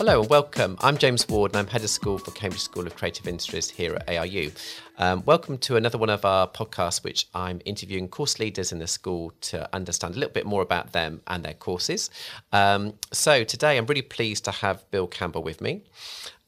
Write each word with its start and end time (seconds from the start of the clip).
Hello 0.00 0.22
and 0.22 0.30
welcome. 0.30 0.78
I'm 0.80 0.96
James 0.96 1.28
Ward 1.28 1.52
and 1.52 1.58
I'm 1.58 1.66
Head 1.66 1.84
of 1.84 1.90
School 1.90 2.16
for 2.16 2.30
Cambridge 2.30 2.62
School 2.62 2.86
of 2.86 2.96
Creative 2.96 3.28
Industries 3.28 3.68
here 3.68 3.96
at 3.96 4.08
ARU. 4.08 4.50
Um, 4.96 5.22
welcome 5.26 5.58
to 5.58 5.76
another 5.76 5.98
one 5.98 6.08
of 6.08 6.24
our 6.24 6.48
podcasts, 6.48 7.04
which 7.04 7.28
I'm 7.34 7.60
interviewing 7.66 8.08
course 8.08 8.38
leaders 8.38 8.72
in 8.72 8.78
the 8.78 8.86
school 8.86 9.34
to 9.42 9.68
understand 9.74 10.14
a 10.14 10.18
little 10.18 10.32
bit 10.32 10.46
more 10.46 10.62
about 10.62 10.92
them 10.94 11.20
and 11.26 11.44
their 11.44 11.52
courses. 11.52 12.08
Um, 12.50 12.94
so 13.12 13.44
today 13.44 13.76
I'm 13.76 13.84
really 13.84 14.00
pleased 14.00 14.46
to 14.46 14.52
have 14.52 14.90
Bill 14.90 15.06
Campbell 15.06 15.42
with 15.42 15.60
me. 15.60 15.82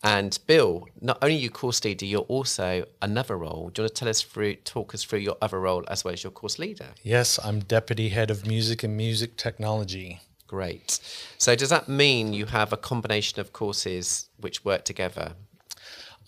And 0.03 0.39
Bill, 0.47 0.89
not 1.03 1.19
only 1.21 1.37
you 1.37 1.51
course 1.51 1.85
leader, 1.85 2.07
you're 2.07 2.23
also 2.23 2.87
another 3.03 3.37
role. 3.37 3.69
Do 3.69 3.83
you 3.83 3.85
want 3.85 3.95
to 3.95 4.01
tell 4.01 4.09
us 4.09 4.23
through, 4.23 4.55
talk 4.65 4.95
us 4.95 5.05
through 5.05 5.19
your 5.19 5.37
other 5.43 5.61
role 5.61 5.85
as 5.89 6.07
well 6.07 6.15
as 6.15 6.25
your 6.25 6.31
course 6.31 6.59
leader? 6.59 6.89
Yes, 7.03 7.39
I'm 7.45 7.61
deputy 7.61 8.09
head 8.09 8.31
of 8.31 8.47
music 8.47 8.83
and 8.83 8.97
music 8.97 9.37
technology. 9.37 10.21
Great. 10.53 11.01
So 11.39 11.57
does 11.57 11.71
that 11.71 11.89
mean 11.89 12.35
you 12.35 12.45
have 12.45 12.75
a 12.75 12.77
combination 12.77 13.41
of 13.41 13.55
courses 13.55 14.29
which 14.37 14.67
work 14.67 14.85
together? 14.85 15.33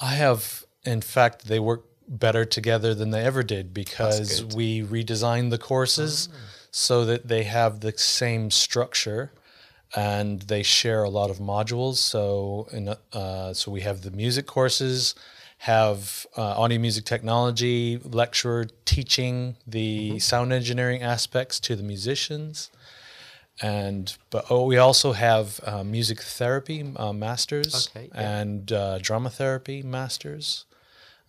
I 0.01 0.15
have, 0.15 0.65
in 0.83 1.03
fact, 1.03 1.47
they 1.47 1.59
work 1.61 1.85
better 2.09 2.47
together 2.47 2.95
than 2.95 3.11
they 3.11 3.23
ever 3.23 3.43
did 3.43 3.75
because 3.75 4.43
we 4.55 4.81
redesigned 4.83 5.51
the 5.51 5.59
courses 5.59 6.31
oh. 6.33 6.37
so 6.71 7.05
that 7.05 7.29
they 7.29 7.43
have 7.43 7.81
the 7.81 7.93
same 7.99 8.51
structure 8.51 9.31
and 9.95 10.41
they 10.41 10.63
share 10.63 11.03
a 11.03 11.11
lot 11.11 11.29
of 11.29 11.37
modules. 11.37 11.97
So, 11.97 12.67
in, 12.73 12.95
uh, 13.13 13.53
so 13.53 13.71
we 13.71 13.83
have 13.83 14.01
the 14.01 14.11
music 14.11 14.47
courses, 14.47 15.15
have 15.59 16.27
uh, 16.35 16.63
audio 16.63 16.79
music 16.79 17.05
technology 17.05 17.99
lecturer 18.03 18.69
teaching 18.87 19.57
the 19.67 20.09
mm-hmm. 20.09 20.19
sound 20.19 20.55
engineering 20.55 21.03
aspects 21.03 21.61
to 21.61 21.77
the 21.77 21.83
musicians 21.83 22.71
and 23.63 24.17
but 24.31 24.47
oh, 24.51 24.67
we 24.67 24.77
also 24.77 25.13
have 25.13 25.61
uh, 25.65 25.85
music 25.85 26.21
therapy 26.21 26.85
uh, 26.97 27.13
masters 27.13 27.89
okay, 27.89 28.09
yeah. 28.13 28.41
and 28.41 28.73
uh, 28.73 28.99
drama 28.99 29.31
therapy 29.31 29.83
masters. 29.83 30.65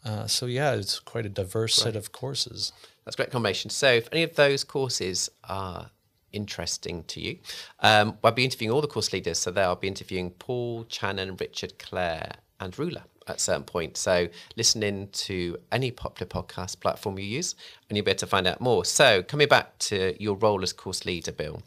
Uh, 0.04 0.28
so 0.28 0.46
yeah, 0.46 0.74
it's 0.74 1.00
quite 1.00 1.26
a 1.26 1.30
diverse 1.30 1.78
right. 1.80 1.86
set 1.86 1.96
of 1.96 2.12
courses. 2.12 2.72
That's 3.04 3.16
a 3.16 3.18
great 3.18 3.32
combination. 3.32 3.70
So 3.70 3.92
if 3.92 4.10
any 4.12 4.24
of 4.24 4.36
those 4.36 4.64
courses 4.64 5.30
are 5.44 5.92
interesting 6.32 7.04
to 7.06 7.22
you, 7.22 7.40
um, 7.80 8.18
I'll 8.24 8.32
be 8.32 8.44
interviewing 8.44 8.72
all 8.72 8.82
the 8.82 8.88
course 8.88 9.14
leaders. 9.14 9.40
So 9.40 9.52
there, 9.52 9.66
I'll 9.66 9.76
be 9.76 9.88
interviewing 9.88 10.32
Paul, 10.32 10.86
Channon, 10.86 11.40
Richard, 11.40 11.80
Claire, 11.80 12.34
and 12.60 12.74
Rula 12.74 13.04
at 13.28 13.38
a 13.38 13.40
certain 13.40 13.64
point. 13.64 13.98
So 13.98 14.28
listen 14.56 14.84
in 14.84 15.08
to 15.10 15.58
any 15.72 15.92
popular 15.92 16.30
podcast 16.30 16.80
platform 16.80 17.18
you 17.20 17.26
use 17.26 17.56
and 17.90 17.98
you'll 17.98 18.06
be 18.06 18.12
able 18.12 18.20
to 18.20 18.28
find 18.28 18.48
out 18.48 18.62
more. 18.62 18.86
So 18.86 19.24
coming 19.24 19.48
back 19.48 19.78
to 19.80 20.16
your 20.22 20.36
role 20.36 20.62
as 20.64 20.74
course 20.74 21.06
leader, 21.06 21.32
Bill. 21.32 21.62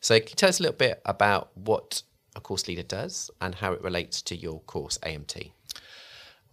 So 0.00 0.18
can 0.18 0.28
you 0.28 0.34
tell 0.34 0.48
us 0.48 0.60
a 0.60 0.62
little 0.62 0.76
bit 0.76 1.00
about 1.04 1.50
what 1.54 2.02
a 2.34 2.40
course 2.40 2.66
leader 2.68 2.82
does 2.82 3.30
and 3.40 3.56
how 3.56 3.72
it 3.72 3.82
relates 3.82 4.22
to 4.22 4.36
your 4.36 4.60
course 4.60 4.98
AMT? 4.98 5.50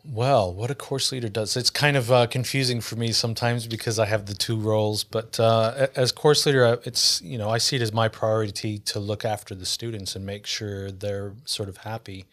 Well, 0.05 0.53
what 0.53 0.71
a 0.71 0.75
course 0.75 1.11
leader 1.11 1.27
does. 1.27 1.57
It's 1.57 1.69
kind 1.69 1.97
of 1.97 2.09
uh, 2.11 2.27
confusing 2.27 2.79
for 2.79 2.95
me 2.95 3.11
sometimes 3.11 3.67
because 3.67 3.99
I 3.99 4.05
have 4.05 4.27
the 4.27 4.33
two 4.33 4.57
roles. 4.57 5.03
But 5.03 5.39
uh, 5.39 5.87
as 5.95 6.13
course 6.13 6.45
leader, 6.45 6.65
uh, 6.65 6.77
it's 6.85 7.21
you 7.21 7.37
know 7.37 7.49
I 7.49 7.57
see 7.57 7.75
it 7.75 7.81
as 7.81 7.91
my 7.91 8.07
priority 8.07 8.79
to 8.79 8.99
look 8.99 9.25
after 9.25 9.53
the 9.53 9.65
students 9.65 10.15
and 10.15 10.25
make 10.25 10.45
sure 10.45 10.89
they're 10.89 11.33
sort 11.43 11.67
of 11.67 11.77
happy, 11.77 12.25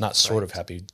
not 0.00 0.16
sort 0.16 0.40
right. 0.40 0.44
of 0.44 0.52
happy, 0.52 0.84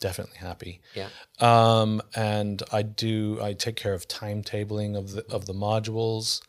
definitely 0.00 0.38
happy. 0.38 0.80
Yeah. 0.94 1.08
Um, 1.40 2.02
and 2.14 2.62
I 2.72 2.82
do 2.82 3.38
I 3.42 3.52
take 3.52 3.76
care 3.76 3.94
of 3.94 4.08
timetabling 4.08 4.96
of 4.96 5.12
the 5.12 5.24
of 5.30 5.46
the 5.46 5.54
modules. 5.54 6.40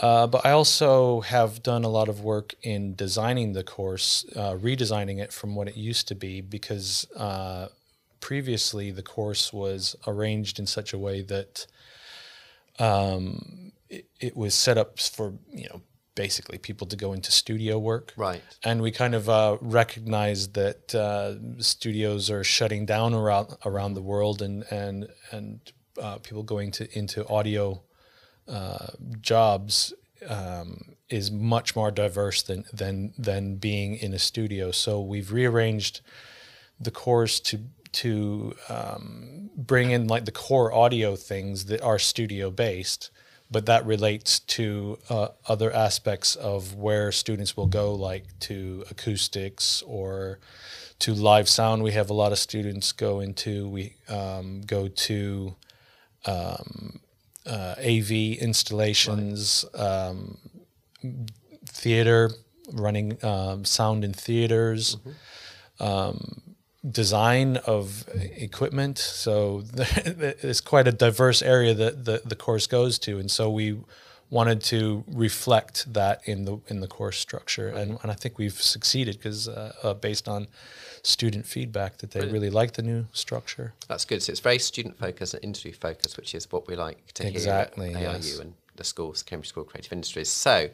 Uh, 0.00 0.28
but 0.28 0.46
I 0.46 0.52
also 0.52 1.22
have 1.22 1.62
done 1.62 1.82
a 1.82 1.88
lot 1.88 2.08
of 2.08 2.20
work 2.20 2.54
in 2.62 2.94
designing 2.94 3.52
the 3.52 3.64
course, 3.64 4.24
uh, 4.36 4.52
redesigning 4.52 5.18
it 5.18 5.32
from 5.32 5.56
what 5.56 5.66
it 5.66 5.76
used 5.76 6.06
to 6.08 6.14
be, 6.14 6.40
because 6.40 7.04
uh, 7.16 7.66
previously 8.20 8.92
the 8.92 9.02
course 9.02 9.52
was 9.52 9.96
arranged 10.06 10.60
in 10.60 10.66
such 10.66 10.92
a 10.92 10.98
way 10.98 11.22
that 11.22 11.66
um, 12.78 13.72
it, 13.88 14.06
it, 14.20 14.36
was 14.36 14.54
set 14.54 14.78
up 14.78 15.00
for 15.00 15.34
you 15.52 15.68
know 15.68 15.82
basically 16.18 16.58
people 16.58 16.86
to 16.88 16.96
go 16.96 17.12
into 17.12 17.30
studio 17.30 17.78
work. 17.78 18.12
Right. 18.16 18.42
And 18.64 18.82
we 18.82 18.90
kind 18.90 19.14
of 19.14 19.28
uh, 19.28 19.56
recognized 19.60 20.54
that 20.54 20.92
uh, 20.92 21.62
studios 21.62 22.28
are 22.28 22.42
shutting 22.42 22.86
down 22.86 23.14
around 23.14 23.56
around 23.64 23.94
the 23.94 24.02
world, 24.02 24.42
and 24.42 24.64
and 24.70 25.08
and 25.30 25.60
uh, 26.04 26.18
people 26.18 26.42
going 26.42 26.72
to 26.72 26.98
into 26.98 27.26
audio 27.28 27.82
uh, 28.48 28.88
jobs 29.20 29.94
um, 30.28 30.96
is 31.08 31.30
much 31.30 31.76
more 31.76 31.92
diverse 31.92 32.42
than 32.42 32.64
than 32.72 33.14
than 33.16 33.56
being 33.56 33.94
in 33.94 34.12
a 34.12 34.18
studio. 34.18 34.72
So 34.72 35.00
we've 35.00 35.30
rearranged 35.32 36.00
the 36.80 36.90
course 36.90 37.38
to 37.48 37.56
to 38.02 38.54
um, 38.68 39.50
bring 39.56 39.92
in 39.92 40.08
like 40.08 40.24
the 40.24 40.38
core 40.46 40.70
audio 40.72 41.16
things 41.16 41.66
that 41.66 41.80
are 41.80 41.98
studio 41.98 42.50
based 42.50 43.10
but 43.50 43.66
that 43.66 43.86
relates 43.86 44.40
to 44.40 44.98
uh, 45.08 45.28
other 45.46 45.72
aspects 45.72 46.34
of 46.36 46.74
where 46.74 47.10
students 47.12 47.56
will 47.56 47.66
go, 47.66 47.94
like 47.94 48.24
to 48.40 48.84
acoustics 48.90 49.82
or 49.82 50.38
to 50.98 51.14
live 51.14 51.48
sound. 51.48 51.82
We 51.82 51.92
have 51.92 52.10
a 52.10 52.14
lot 52.14 52.32
of 52.32 52.38
students 52.38 52.92
go 52.92 53.20
into. 53.20 53.68
We 53.68 53.94
um, 54.08 54.62
go 54.62 54.88
to 54.88 55.56
um, 56.26 57.00
uh, 57.46 57.74
AV 57.78 58.10
installations, 58.10 59.64
right. 59.74 59.80
um, 59.82 60.38
theater, 61.64 62.30
running 62.72 63.24
um, 63.24 63.64
sound 63.64 64.04
in 64.04 64.12
theaters. 64.12 64.96
Mm-hmm. 64.96 65.84
Design 66.88 67.56
of 67.58 68.08
equipment. 68.36 68.98
So 68.98 69.64
it's 69.74 70.60
quite 70.60 70.86
a 70.86 70.92
diverse 70.92 71.42
area 71.42 71.74
that 71.74 72.04
the, 72.04 72.22
the 72.24 72.36
course 72.36 72.66
goes 72.66 72.98
to, 73.00 73.18
and 73.18 73.30
so 73.30 73.50
we 73.50 73.78
wanted 74.30 74.62
to 74.62 75.04
reflect 75.08 75.92
that 75.92 76.20
in 76.26 76.44
the 76.44 76.58
in 76.68 76.80
the 76.80 76.86
course 76.86 77.18
structure, 77.18 77.72
right. 77.72 77.78
and, 77.78 77.98
and 78.02 78.10
I 78.10 78.14
think 78.14 78.38
we've 78.38 78.60
succeeded 78.60 79.16
because 79.16 79.48
uh, 79.48 79.72
uh, 79.82 79.94
based 79.94 80.28
on 80.28 80.48
student 81.02 81.46
feedback 81.46 81.98
that 81.98 82.10
they 82.10 82.20
Brilliant. 82.20 82.32
really 82.32 82.50
like 82.50 82.72
the 82.72 82.82
new 82.82 83.06
structure. 83.12 83.74
That's 83.88 84.04
good. 84.04 84.22
So 84.22 84.30
it's 84.30 84.40
very 84.40 84.58
student 84.58 84.98
focused 84.98 85.34
and 85.34 85.42
industry 85.42 85.72
focused, 85.72 86.16
which 86.16 86.34
is 86.34 86.50
what 86.52 86.68
we 86.68 86.76
like 86.76 87.12
to 87.12 87.26
exactly, 87.26 87.90
hear 87.90 87.98
at 87.98 88.04
ARU 88.04 88.14
yes. 88.16 88.38
and 88.38 88.54
the 88.76 88.84
schools, 88.84 89.22
Cambridge 89.22 89.48
School 89.48 89.62
of 89.62 89.68
Creative 89.68 89.92
Industries. 89.92 90.28
So 90.28 90.68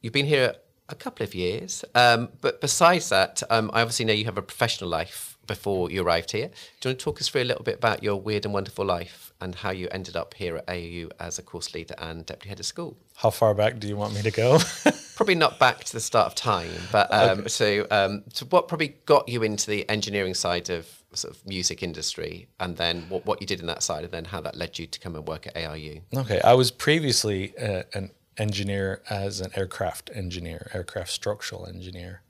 you've 0.00 0.12
been 0.12 0.26
here 0.26 0.54
a 0.88 0.94
couple 0.94 1.24
of 1.24 1.34
years. 1.34 1.84
Um, 1.94 2.30
but 2.40 2.60
besides 2.60 3.08
that, 3.08 3.42
um, 3.50 3.70
I 3.72 3.80
obviously 3.80 4.04
know 4.04 4.12
you 4.12 4.26
have 4.26 4.38
a 4.38 4.42
professional 4.42 4.90
life 4.90 5.38
before 5.46 5.90
you 5.90 6.02
arrived 6.02 6.32
here. 6.32 6.48
Do 6.80 6.88
you 6.88 6.90
want 6.90 6.98
to 6.98 7.04
talk 7.04 7.20
us 7.20 7.28
through 7.28 7.42
a 7.42 7.44
little 7.44 7.64
bit 7.64 7.76
about 7.76 8.02
your 8.02 8.16
weird 8.16 8.44
and 8.44 8.54
wonderful 8.54 8.84
life 8.84 9.32
and 9.40 9.54
how 9.54 9.70
you 9.70 9.88
ended 9.90 10.16
up 10.16 10.34
here 10.34 10.56
at 10.56 10.64
ARU 10.68 11.10
as 11.20 11.38
a 11.38 11.42
course 11.42 11.74
leader 11.74 11.94
and 11.98 12.24
deputy 12.24 12.48
head 12.48 12.60
of 12.60 12.66
school? 12.66 12.96
How 13.16 13.30
far 13.30 13.54
back 13.54 13.78
do 13.78 13.88
you 13.88 13.96
want 13.96 14.14
me 14.14 14.22
to 14.22 14.30
go? 14.30 14.58
probably 15.16 15.34
not 15.34 15.58
back 15.58 15.84
to 15.84 15.92
the 15.92 16.00
start 16.00 16.26
of 16.26 16.34
time, 16.34 16.70
but 16.90 17.12
um, 17.12 17.40
okay. 17.40 17.48
so 17.48 17.86
um, 17.90 18.24
so 18.32 18.46
what 18.46 18.68
probably 18.68 18.96
got 19.06 19.28
you 19.28 19.42
into 19.42 19.70
the 19.70 19.88
engineering 19.88 20.34
side 20.34 20.70
of 20.70 20.88
sort 21.12 21.34
of 21.34 21.46
music 21.46 21.82
industry, 21.82 22.48
and 22.60 22.76
then 22.76 23.04
what 23.08 23.24
what 23.26 23.40
you 23.40 23.46
did 23.46 23.60
in 23.60 23.66
that 23.66 23.82
side, 23.82 24.04
and 24.04 24.12
then 24.12 24.24
how 24.24 24.40
that 24.40 24.56
led 24.56 24.78
you 24.78 24.86
to 24.86 24.98
come 24.98 25.14
and 25.14 25.26
work 25.26 25.46
at 25.46 25.56
ARU. 25.56 26.00
Okay, 26.16 26.40
I 26.42 26.54
was 26.54 26.70
previously 26.70 27.56
uh, 27.58 27.82
an 27.92 28.10
engineer 28.38 29.02
as 29.08 29.40
an 29.40 29.50
aircraft 29.54 30.10
engineer, 30.14 30.70
aircraft 30.74 31.10
structural 31.10 31.66
engineer, 31.66 32.22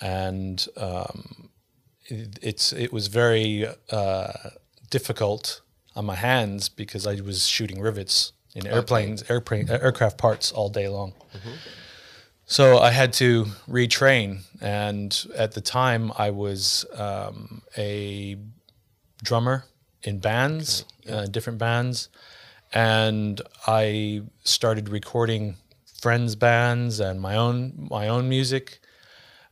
and 0.00 0.66
um, 0.76 1.50
it, 2.06 2.38
it's 2.42 2.72
it 2.72 2.92
was 2.92 3.08
very 3.08 3.66
uh, 3.90 4.32
difficult 4.90 5.60
on 5.94 6.04
my 6.04 6.14
hands 6.14 6.68
because 6.68 7.06
I 7.06 7.20
was 7.20 7.46
shooting 7.46 7.80
rivets 7.80 8.32
in 8.54 8.66
airplanes, 8.66 9.22
okay. 9.22 9.34
airplane, 9.34 9.70
aircraft 9.70 10.18
parts 10.18 10.52
all 10.52 10.68
day 10.68 10.88
long. 10.88 11.12
Mm-hmm. 11.34 11.54
So 12.46 12.78
I 12.78 12.90
had 12.90 13.12
to 13.14 13.46
retrain, 13.68 14.40
and 14.60 15.26
at 15.36 15.52
the 15.52 15.60
time 15.60 16.12
I 16.16 16.30
was 16.30 16.86
um, 16.94 17.62
a 17.76 18.38
drummer 19.22 19.64
in 20.02 20.18
bands, 20.18 20.84
okay. 21.02 21.14
yeah. 21.14 21.20
uh, 21.22 21.26
different 21.26 21.58
bands 21.58 22.08
and 22.72 23.40
I 23.66 24.22
started 24.44 24.88
recording 24.88 25.56
friends' 26.00 26.36
bands 26.36 27.00
and 27.00 27.20
my 27.20 27.36
own 27.36 27.88
my 27.90 28.08
own 28.08 28.28
music. 28.28 28.80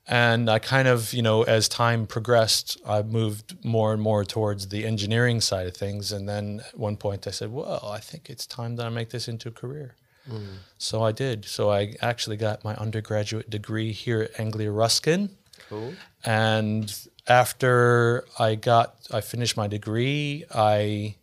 And 0.09 0.49
I 0.49 0.61
kind 0.61 0.87
of, 0.87 1.13
you 1.13 1.23
know, 1.23 1.43
as 1.43 1.69
time 1.69 2.07
progressed, 2.07 2.81
I 2.87 3.03
moved 3.03 3.65
more 3.65 3.93
and 3.93 4.01
more 4.01 4.25
towards 4.25 4.69
the 4.69 4.87
engineering 4.87 5.41
side 5.41 5.67
of 5.67 5.77
things. 5.77 6.13
And 6.13 6.29
then 6.29 6.63
at 6.65 6.79
one 6.79 6.97
point 6.97 7.27
I 7.27 7.33
said, 7.33 7.51
well, 7.51 7.91
I 7.93 7.99
think 7.99 8.31
it's 8.31 8.47
time 8.47 8.77
that 8.77 8.87
I 8.87 8.89
make 8.89 9.11
this 9.11 9.27
into 9.27 9.49
a 9.49 9.53
career. 9.53 9.97
Mm. 10.31 10.59
So 10.79 11.03
I 11.03 11.11
did. 11.11 11.45
So 11.45 11.73
I 11.73 11.95
actually 12.01 12.37
got 12.37 12.63
my 12.63 12.77
undergraduate 12.77 13.51
degree 13.51 13.91
here 13.91 14.23
at 14.23 14.39
Anglia 14.39 14.71
Ruskin. 14.71 15.31
Cool. 15.69 15.95
And 16.25 16.95
after 17.27 18.25
I 18.39 18.55
got, 18.55 18.95
I 19.13 19.21
finished 19.21 19.57
my 19.57 19.67
degree, 19.67 20.45
I 20.55 21.17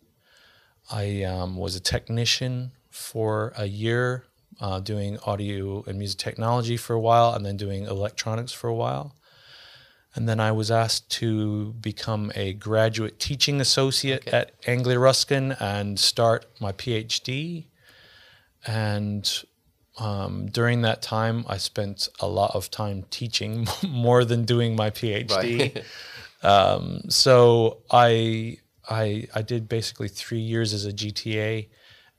I 0.90 1.22
um, 1.22 1.56
was 1.56 1.76
a 1.76 1.80
technician 1.80 2.72
for 2.90 3.52
a 3.56 3.66
year, 3.66 4.24
uh, 4.60 4.80
doing 4.80 5.18
audio 5.26 5.82
and 5.86 5.98
music 5.98 6.18
technology 6.18 6.76
for 6.76 6.94
a 6.94 7.00
while, 7.00 7.32
and 7.34 7.44
then 7.44 7.56
doing 7.56 7.84
electronics 7.84 8.52
for 8.52 8.68
a 8.68 8.74
while. 8.74 9.14
And 10.14 10.28
then 10.28 10.38
I 10.38 10.52
was 10.52 10.70
asked 10.70 11.10
to 11.12 11.72
become 11.80 12.30
a 12.36 12.52
graduate 12.52 13.18
teaching 13.18 13.60
associate 13.60 14.28
at 14.28 14.52
Anglia 14.66 14.98
Ruskin 14.98 15.56
and 15.58 15.98
start 15.98 16.46
my 16.60 16.70
PhD. 16.70 17.66
And 18.64 19.44
um, 19.98 20.46
during 20.46 20.82
that 20.82 21.02
time, 21.02 21.44
I 21.48 21.56
spent 21.56 22.08
a 22.20 22.28
lot 22.28 22.54
of 22.54 22.70
time 22.70 23.04
teaching 23.10 23.66
more 23.88 24.24
than 24.24 24.44
doing 24.44 24.76
my 24.76 24.90
PhD. 24.90 25.82
um, 26.42 27.02
so 27.08 27.78
I, 27.90 28.58
I, 28.88 29.28
I 29.34 29.42
did 29.42 29.68
basically 29.68 30.08
three 30.08 30.40
years 30.40 30.72
as 30.72 30.84
a 30.86 30.92
GTA, 30.92 31.68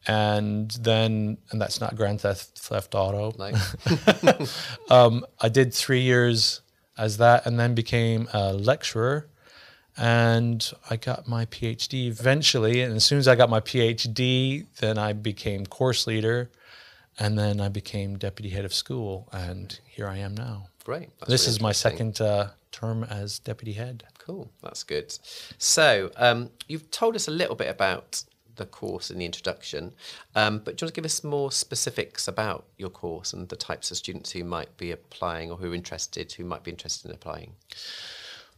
and 0.07 0.71
then 0.71 1.38
and 1.51 1.62
that's 1.62 1.81
not 1.81 1.95
Grand 1.95 2.21
Theft, 2.21 2.57
Theft 2.57 2.95
Auto. 2.95 3.33
um, 4.89 5.25
I 5.41 5.50
did 5.50 5.73
three 5.73 6.01
years 6.01 6.62
as 6.97 7.17
that, 7.17 7.45
and 7.45 7.59
then 7.59 7.75
became 7.75 8.27
a 8.33 8.53
lecturer. 8.53 9.27
And 9.97 10.69
I 10.89 10.97
got 10.97 11.25
my 11.25 11.45
PhD 11.45 12.07
eventually. 12.07 12.81
And 12.81 12.95
as 12.95 13.06
soon 13.06 13.17
as 13.17 13.29
I 13.29 13.35
got 13.35 13.50
my 13.50 13.62
PhD, 13.62 14.65
then 14.81 14.97
I 14.97 15.13
became 15.13 15.65
course 15.65 16.06
leader 16.06 16.51
and 17.19 17.38
then 17.38 17.62
I 17.62 17.69
became 17.69 18.17
deputy 18.17 18.50
head 18.50 18.65
of 18.65 18.73
school, 18.73 19.29
and 19.31 19.79
here 19.85 20.07
I 20.07 20.17
am 20.17 20.35
now. 20.35 20.67
Great. 20.85 21.09
That's 21.19 21.31
this 21.31 21.41
really 21.47 21.55
is 21.55 21.61
my 21.61 21.71
second 21.71 22.21
uh, 22.21 22.49
term 22.71 23.03
as 23.03 23.39
deputy 23.39 23.73
head. 23.73 24.03
Cool. 24.19 24.49
That's 24.61 24.83
good. 24.83 25.17
So 25.57 26.11
um, 26.15 26.51
you've 26.67 26.89
told 26.91 27.15
us 27.15 27.27
a 27.27 27.31
little 27.31 27.55
bit 27.55 27.69
about 27.69 28.23
the 28.55 28.67
course 28.67 29.09
in 29.09 29.17
the 29.17 29.25
introduction, 29.25 29.93
um, 30.35 30.59
but 30.59 30.77
do 30.77 30.83
you 30.83 30.85
want 30.85 30.95
to 30.95 31.01
give 31.01 31.05
us 31.05 31.23
more 31.23 31.51
specifics 31.51 32.27
about 32.27 32.65
your 32.77 32.89
course 32.89 33.33
and 33.33 33.49
the 33.49 33.55
types 33.55 33.89
of 33.91 33.97
students 33.97 34.31
who 34.31 34.43
might 34.43 34.77
be 34.77 34.91
applying 34.91 35.51
or 35.51 35.57
who 35.57 35.71
are 35.71 35.75
interested, 35.75 36.31
who 36.31 36.45
might 36.45 36.63
be 36.63 36.71
interested 36.71 37.09
in 37.09 37.15
applying? 37.15 37.53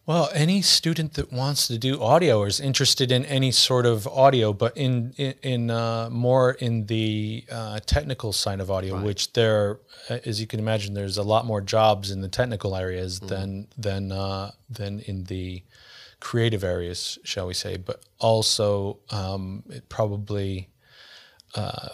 Well, 0.08 0.30
any 0.34 0.62
student 0.62 1.16
that 1.16 1.34
wants 1.34 1.68
to 1.68 1.78
do 1.78 2.02
audio 2.02 2.40
or 2.40 2.48
is 2.48 2.62
interested 2.62 3.12
in 3.12 3.26
any 3.26 3.52
sort 3.52 3.86
of 3.86 4.08
audio, 4.08 4.54
but 4.54 4.76
in 4.78 5.14
in, 5.18 5.34
in 5.44 5.70
uh, 5.70 6.10
more 6.10 6.52
in 6.52 6.86
the 6.86 7.44
uh, 7.52 7.82
technical 7.86 8.32
side 8.32 8.62
of 8.62 8.72
audio, 8.72 8.96
right. 8.96 9.04
which 9.04 9.34
there, 9.34 9.80
uh, 10.10 10.20
as 10.26 10.40
you 10.40 10.48
can 10.48 10.62
imagine, 10.62 10.94
there's 10.94 11.18
a 11.18 11.24
lot 11.24 11.46
more 11.46 11.60
jobs 11.60 12.10
in 12.10 12.22
the 12.22 12.30
technical 12.30 12.74
areas 12.74 13.20
mm. 13.20 13.28
than 13.28 13.68
than 13.78 14.14
uh, 14.14 14.52
than 14.70 15.02
in 15.02 15.26
the 15.26 15.62
creative 16.22 16.64
areas, 16.64 17.20
shall 17.26 17.46
we 17.46 17.54
say? 17.54 17.76
But 17.76 18.02
also, 18.18 19.00
um, 19.10 19.64
it 19.70 19.90
probably 19.90 20.70
uh, 21.54 21.90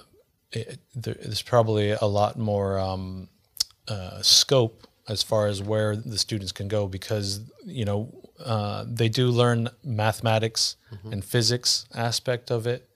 it, 0.52 0.80
there's 0.94 1.42
probably 1.42 1.90
a 1.90 2.06
lot 2.06 2.38
more 2.38 2.78
um, 2.78 3.30
uh, 3.88 4.22
scope 4.22 4.86
as 5.08 5.22
far 5.22 5.48
as 5.48 5.62
where 5.62 5.96
the 5.96 6.18
students 6.18 6.52
can 6.52 6.68
go 6.68 6.88
because 6.88 7.42
you 7.66 7.86
know 7.86 8.14
uh, 8.44 8.86
they 8.88 9.10
do 9.10 9.30
learn 9.30 9.70
mathematics 9.84 10.76
mm-hmm. 10.94 11.14
and 11.14 11.26
physics 11.26 11.86
aspect 11.94 12.52
of 12.52 12.68
it 12.68 12.90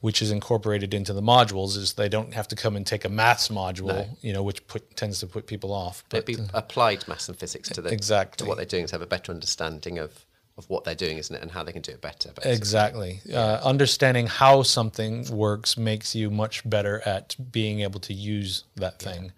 which 0.00 0.20
is 0.20 0.30
incorporated 0.30 0.92
into 0.92 1.12
the 1.12 1.22
modules 1.22 1.76
is 1.76 1.94
they 1.94 2.08
don't 2.08 2.34
have 2.34 2.46
to 2.46 2.54
come 2.54 2.76
and 2.76 2.86
take 2.86 3.04
a 3.04 3.08
maths 3.08 3.48
module 3.48 3.86
no. 3.86 4.06
you 4.20 4.32
know 4.32 4.42
which 4.42 4.66
put, 4.66 4.96
tends 4.96 5.20
to 5.20 5.26
put 5.26 5.46
people 5.46 5.72
off 5.72 6.04
but 6.08 6.26
They'd 6.26 6.36
be 6.36 6.42
applied 6.52 7.06
maths 7.08 7.28
and 7.28 7.38
physics 7.38 7.68
to 7.70 7.82
the 7.82 7.90
exactly 7.90 8.44
to 8.44 8.48
what 8.48 8.56
they're 8.56 8.66
doing 8.66 8.86
to 8.86 8.92
have 8.92 9.02
a 9.02 9.06
better 9.06 9.32
understanding 9.32 9.98
of 9.98 10.26
of 10.58 10.68
what 10.70 10.84
they're 10.84 10.94
doing, 10.94 11.18
isn't 11.18 11.34
it, 11.34 11.42
and 11.42 11.50
how 11.50 11.62
they 11.62 11.72
can 11.72 11.82
do 11.82 11.92
it 11.92 12.00
better. 12.00 12.30
Basically. 12.30 12.52
Exactly. 12.52 13.20
Yeah. 13.24 13.38
Uh, 13.38 13.60
understanding 13.62 14.26
how 14.26 14.62
something 14.62 15.26
works 15.30 15.76
makes 15.76 16.14
you 16.14 16.30
much 16.30 16.68
better 16.68 17.02
at 17.04 17.36
being 17.52 17.80
able 17.80 18.00
to 18.00 18.14
use 18.14 18.64
that 18.76 18.98
thing. 18.98 19.24
Yeah. 19.24 19.30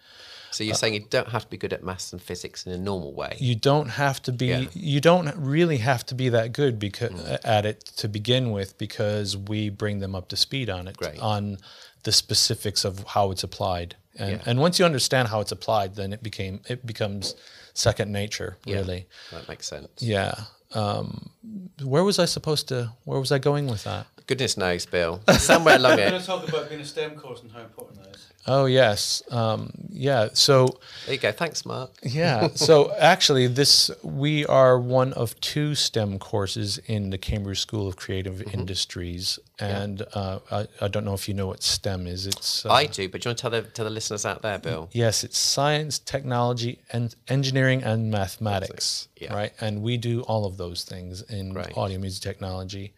So 0.50 0.64
you're 0.64 0.74
uh, 0.74 0.76
saying 0.76 0.94
you 0.94 1.04
don't 1.08 1.28
have 1.28 1.44
to 1.44 1.50
be 1.50 1.56
good 1.56 1.72
at 1.72 1.82
maths 1.82 2.12
and 2.12 2.20
physics 2.20 2.66
in 2.66 2.72
a 2.72 2.78
normal 2.78 3.12
way. 3.12 3.36
You 3.38 3.54
don't 3.54 3.88
have 3.88 4.22
to 4.22 4.32
be. 4.32 4.46
Yeah. 4.46 4.64
You 4.72 5.00
don't 5.00 5.34
really 5.36 5.78
have 5.78 6.04
to 6.06 6.14
be 6.14 6.28
that 6.30 6.52
good 6.52 6.78
because 6.78 7.12
mm. 7.12 7.38
at 7.44 7.66
it 7.66 7.84
to 7.96 8.08
begin 8.08 8.50
with, 8.50 8.78
because 8.78 9.36
we 9.36 9.70
bring 9.70 10.00
them 10.00 10.14
up 10.14 10.28
to 10.28 10.36
speed 10.36 10.70
on 10.70 10.88
it, 10.88 10.96
Great. 10.96 11.18
on 11.20 11.58
the 12.04 12.12
specifics 12.12 12.84
of 12.84 13.04
how 13.08 13.30
it's 13.30 13.42
applied. 13.42 13.96
And 14.16 14.32
yeah. 14.32 14.42
and 14.46 14.58
once 14.58 14.78
you 14.78 14.84
understand 14.84 15.28
how 15.28 15.40
it's 15.40 15.52
applied, 15.52 15.94
then 15.94 16.12
it 16.12 16.22
became 16.22 16.60
it 16.68 16.84
becomes 16.86 17.34
second 17.74 18.12
nature. 18.12 18.56
Really, 18.66 19.06
yeah, 19.32 19.38
that 19.38 19.48
makes 19.48 19.66
sense. 19.66 19.88
Yeah. 19.98 20.34
Um, 20.74 21.30
where 21.82 22.04
was 22.04 22.18
I 22.18 22.26
supposed 22.26 22.68
to? 22.68 22.92
Where 23.04 23.18
was 23.18 23.32
I 23.32 23.38
going 23.38 23.68
with 23.68 23.84
that? 23.84 24.06
Goodness 24.26 24.58
knows, 24.58 24.84
Bill. 24.84 25.22
Somewhere 25.38 25.76
along 25.76 25.92
it. 25.92 25.96
We're 26.00 26.10
going 26.10 26.20
to 26.20 26.26
talk 26.26 26.46
about 26.46 26.68
being 26.68 26.82
a 26.82 26.84
STEM 26.84 27.16
course 27.16 27.40
and 27.40 27.50
how 27.50 27.60
important 27.60 28.02
that 28.02 28.14
is. 28.14 28.26
Oh 28.48 28.64
yes, 28.64 29.22
um, 29.30 29.70
yeah. 29.90 30.28
So 30.32 30.78
there 31.04 31.14
you 31.14 31.20
go. 31.20 31.32
Thanks, 31.32 31.66
Mark. 31.66 31.90
yeah. 32.02 32.48
So 32.56 32.92
actually, 32.94 33.46
this 33.46 33.90
we 34.02 34.46
are 34.46 34.80
one 34.80 35.12
of 35.12 35.38
two 35.40 35.74
STEM 35.74 36.18
courses 36.18 36.78
in 36.86 37.10
the 37.10 37.18
Cambridge 37.18 37.60
School 37.60 37.86
of 37.86 37.96
Creative 37.96 38.36
mm-hmm. 38.36 38.58
Industries, 38.58 39.38
and 39.58 40.00
yeah. 40.00 40.20
uh, 40.20 40.38
I, 40.50 40.66
I, 40.80 40.88
don't 40.88 41.04
know 41.04 41.12
if 41.12 41.28
you 41.28 41.34
know 41.34 41.46
what 41.46 41.62
STEM 41.62 42.06
is. 42.06 42.26
It's 42.26 42.64
uh, 42.64 42.72
I 42.72 42.86
do, 42.86 43.08
but 43.08 43.20
do 43.20 43.28
you 43.28 43.30
want 43.30 43.38
to 43.38 43.42
tell 43.42 43.50
the 43.50 43.62
tell 43.62 43.84
the 43.84 43.90
listeners 43.90 44.24
out 44.24 44.40
there, 44.40 44.58
Bill? 44.58 44.88
Yes, 44.92 45.24
it's 45.24 45.36
science, 45.36 45.98
technology, 45.98 46.80
and 46.90 47.14
engineering 47.28 47.82
and 47.82 48.10
mathematics. 48.10 49.08
Yeah. 49.20 49.34
Right, 49.34 49.52
and 49.60 49.82
we 49.82 49.98
do 49.98 50.22
all 50.22 50.46
of 50.46 50.56
those 50.56 50.84
things 50.84 51.20
in 51.22 51.52
right. 51.52 51.76
audio 51.76 51.98
music 51.98 52.22
technology. 52.22 52.94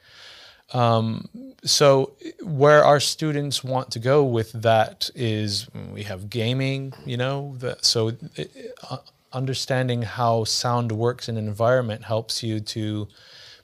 Um, 0.73 1.29
so 1.65 2.13
where 2.43 2.85
our 2.85 3.01
students 3.01 3.63
want 3.63 3.91
to 3.93 3.99
go 3.99 4.25
with 4.25 4.53
that 4.53 5.11
is 5.15 5.69
we 5.93 6.05
have 6.05 6.31
gaming, 6.31 6.93
you 7.05 7.17
know, 7.17 7.55
the, 7.59 7.77
so 7.83 8.13
it, 8.37 8.75
uh, 8.89 8.99
understanding 9.33 10.03
how 10.03 10.45
sound 10.45 10.93
works 10.93 11.29
in 11.29 11.37
an 11.37 11.47
environment 11.47 12.05
helps 12.05 12.43
you 12.43 12.61
to 12.61 13.09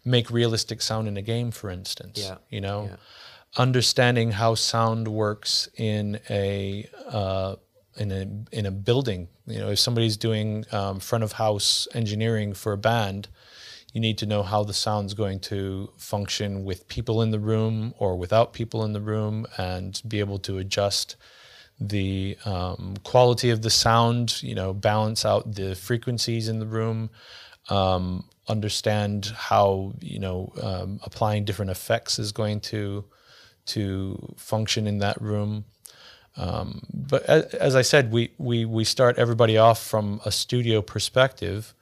make 0.04 0.30
realistic 0.30 0.82
sound 0.82 1.08
in 1.08 1.16
a 1.16 1.22
game, 1.22 1.50
for 1.50 1.70
instance. 1.70 2.18
Yeah. 2.22 2.36
You 2.50 2.60
know, 2.60 2.88
yeah. 2.90 2.96
understanding 3.56 4.32
how 4.32 4.54
sound 4.54 5.08
works 5.08 5.68
in 5.76 6.20
a 6.30 6.88
uh, 7.08 7.56
in 7.96 8.12
a 8.12 8.56
in 8.56 8.66
a 8.66 8.70
building. 8.70 9.28
You 9.46 9.60
know, 9.60 9.70
if 9.70 9.78
somebody's 9.78 10.16
doing 10.16 10.64
um, 10.72 11.00
front 11.00 11.24
of 11.24 11.32
house 11.32 11.88
engineering 11.94 12.54
for 12.54 12.72
a 12.72 12.78
band, 12.78 13.28
you 13.96 14.00
need 14.00 14.18
to 14.18 14.26
know 14.26 14.42
how 14.42 14.62
the 14.62 14.74
sound's 14.74 15.14
going 15.14 15.40
to 15.40 15.90
function 15.96 16.66
with 16.66 16.86
people 16.86 17.22
in 17.22 17.30
the 17.30 17.38
room 17.38 17.94
or 17.96 18.14
without 18.14 18.52
people 18.52 18.84
in 18.84 18.92
the 18.92 19.00
room 19.00 19.46
and 19.56 20.02
be 20.06 20.20
able 20.20 20.38
to 20.38 20.58
adjust 20.58 21.16
the 21.80 22.36
um, 22.44 22.94
quality 23.04 23.48
of 23.48 23.62
the 23.62 23.70
sound, 23.70 24.42
you 24.42 24.54
know, 24.54 24.74
balance 24.74 25.24
out 25.24 25.54
the 25.54 25.74
frequencies 25.74 26.46
in 26.46 26.58
the 26.58 26.66
room, 26.66 27.08
um, 27.70 28.28
understand 28.48 29.32
how, 29.34 29.94
you 30.02 30.18
know, 30.18 30.52
um, 30.62 31.00
applying 31.02 31.46
different 31.46 31.70
effects 31.70 32.18
is 32.18 32.32
going 32.32 32.60
to 32.60 33.02
to 33.64 34.34
function 34.36 34.86
in 34.86 34.98
that 34.98 35.18
room. 35.22 35.64
Um, 36.36 36.82
but 36.92 37.22
as, 37.22 37.44
as, 37.54 37.74
I 37.74 37.80
said, 37.80 38.12
we, 38.12 38.34
we, 38.36 38.66
we 38.66 38.84
start 38.84 39.16
everybody 39.16 39.56
off 39.56 39.82
from 39.82 40.20
a 40.26 40.30
studio 40.30 40.82
perspective 40.82 41.72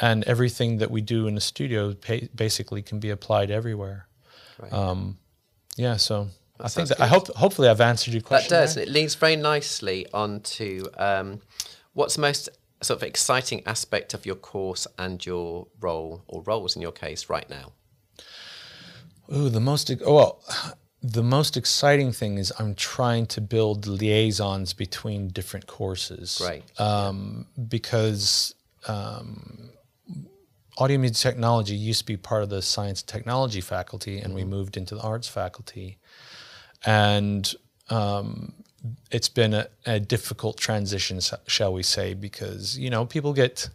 and 0.00 0.24
everything 0.24 0.78
that 0.78 0.90
we 0.90 1.00
do 1.00 1.26
in 1.26 1.34
the 1.34 1.40
studio 1.40 1.94
basically 2.34 2.82
can 2.82 2.98
be 2.98 3.10
applied 3.10 3.50
everywhere. 3.50 4.06
Right. 4.58 4.72
Um, 4.72 5.18
yeah, 5.76 5.96
so 5.96 6.28
that 6.58 6.64
I 6.64 6.68
think 6.68 6.88
that 6.88 6.98
good. 6.98 7.04
I 7.04 7.06
hope 7.06 7.28
hopefully 7.34 7.68
I've 7.68 7.80
answered 7.80 8.14
your 8.14 8.22
question. 8.22 8.48
That 8.50 8.62
does, 8.62 8.76
and 8.76 8.86
it 8.86 8.92
leads 8.92 9.14
very 9.14 9.36
nicely 9.36 10.06
onto 10.12 10.84
um, 10.98 11.40
what's 11.92 12.14
the 12.14 12.20
most 12.20 12.48
sort 12.82 12.98
of 12.98 13.02
exciting 13.02 13.62
aspect 13.66 14.14
of 14.14 14.26
your 14.26 14.36
course 14.36 14.86
and 14.98 15.24
your 15.24 15.66
role 15.80 16.22
or 16.28 16.42
roles 16.42 16.76
in 16.76 16.82
your 16.82 16.92
case 16.92 17.28
right 17.28 17.48
now. 17.48 17.72
Oh, 19.28 19.48
the 19.48 19.60
most 19.60 19.90
well, 20.04 20.42
the 21.02 21.22
most 21.22 21.56
exciting 21.56 22.12
thing 22.12 22.38
is 22.38 22.52
I'm 22.58 22.74
trying 22.74 23.26
to 23.26 23.40
build 23.40 23.86
liaisons 23.86 24.74
between 24.74 25.28
different 25.28 25.66
courses. 25.66 26.40
Right. 26.44 26.80
Um, 26.80 27.46
because 27.68 28.54
um, 28.86 29.70
audio 30.78 30.98
music 30.98 31.16
technology 31.16 31.74
used 31.74 32.00
to 32.00 32.06
be 32.06 32.16
part 32.16 32.42
of 32.42 32.48
the 32.48 32.62
science 32.62 33.00
and 33.00 33.08
technology 33.08 33.60
faculty, 33.60 34.18
and 34.18 34.28
mm-hmm. 34.28 34.34
we 34.36 34.44
moved 34.44 34.76
into 34.76 34.94
the 34.94 35.00
arts 35.00 35.28
faculty. 35.28 35.98
And 36.84 37.52
um, 37.90 38.52
it's 39.10 39.28
been 39.28 39.54
a, 39.54 39.68
a, 39.86 40.00
difficult 40.00 40.58
transition, 40.58 41.20
shall 41.46 41.72
we 41.72 41.82
say, 41.82 42.14
because 42.14 42.78
you 42.78 42.90
know 42.90 43.06
people 43.06 43.32
get 43.32 43.68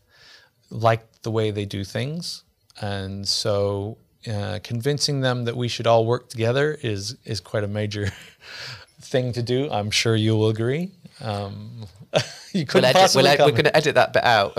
like 0.70 1.22
the 1.22 1.32
way 1.32 1.52
they 1.52 1.66
do 1.66 1.84
things, 1.84 2.44
and 2.82 3.28
so 3.28 3.98
uh, 4.28 4.60
convincing 4.64 5.22
them 5.22 5.46
that 5.46 5.56
we 5.56 5.68
should 5.68 5.88
all 5.88 6.06
work 6.06 6.30
together 6.30 6.78
is 6.82 7.16
is 7.26 7.40
quite 7.40 7.64
a 7.64 7.68
major 7.68 8.12
thing 9.02 9.32
to 9.34 9.42
do. 9.42 9.70
I'm 9.72 9.92
sure 9.92 10.16
you 10.16 10.36
will 10.36 10.50
agree. 10.50 10.92
Um, 11.22 11.86
you 12.54 12.66
couldn't 12.66 12.94
we'll 12.94 13.02
possibly 13.02 13.24
we'll 13.38 13.48
we're 13.48 13.52
going 13.52 13.66
to 13.66 13.76
edit 13.76 13.96
that 13.96 14.14
bit 14.14 14.24
out. 14.24 14.54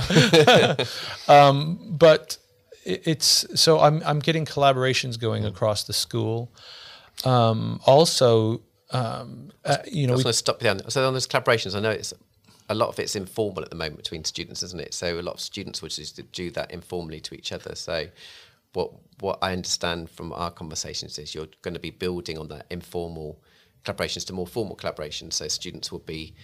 um, 1.29 1.79
but 1.99 2.38
it, 2.85 3.07
it's 3.07 3.61
so 3.61 3.81
I'm 3.81 4.02
I'm 4.05 4.19
getting 4.19 4.45
collaborations 4.45 5.19
going 5.19 5.45
across 5.45 5.85
the 5.85 5.93
school. 5.93 6.52
Um, 7.25 7.81
also, 7.85 8.62
um, 8.90 9.50
uh, 9.64 9.79
you 9.90 10.07
know, 10.07 10.14
I 10.14 10.17
was 10.17 10.25
we, 10.25 10.33
stop 10.33 10.61
down. 10.61 10.88
So 10.90 11.07
on 11.07 11.12
those 11.12 11.26
collaborations, 11.26 11.76
I 11.76 11.81
know 11.81 11.90
it's 11.90 12.14
a 12.69 12.75
lot 12.75 12.88
of 12.88 12.99
it's 12.99 13.17
informal 13.17 13.62
at 13.62 13.71
the 13.71 13.76
moment 13.76 13.97
between 13.97 14.25
students, 14.25 14.62
isn't 14.62 14.81
it? 14.81 14.95
So 14.95 15.19
a 15.19 15.23
lot 15.23 15.35
of 15.35 15.40
students 15.40 15.83
would 15.83 15.90
just 15.90 16.21
do 16.33 16.50
that 16.52 16.71
informally 16.71 17.21
to 17.21 17.35
each 17.35 17.52
other. 17.52 17.75
So 17.75 18.07
what 18.73 18.93
what 19.19 19.38
I 19.43 19.52
understand 19.52 20.11
from 20.11 20.33
our 20.33 20.50
conversations 20.50 21.19
is 21.19 21.35
you're 21.35 21.49
going 21.62 21.75
to 21.75 21.81
be 21.81 21.90
building 21.90 22.38
on 22.38 22.49
that 22.49 22.67
informal 22.71 23.43
collaborations 23.84 24.26
to 24.26 24.32
more 24.32 24.46
formal 24.46 24.76
collaborations. 24.76 25.34
So 25.34 25.49
students 25.49 25.90
will 25.92 26.00
be 26.00 26.34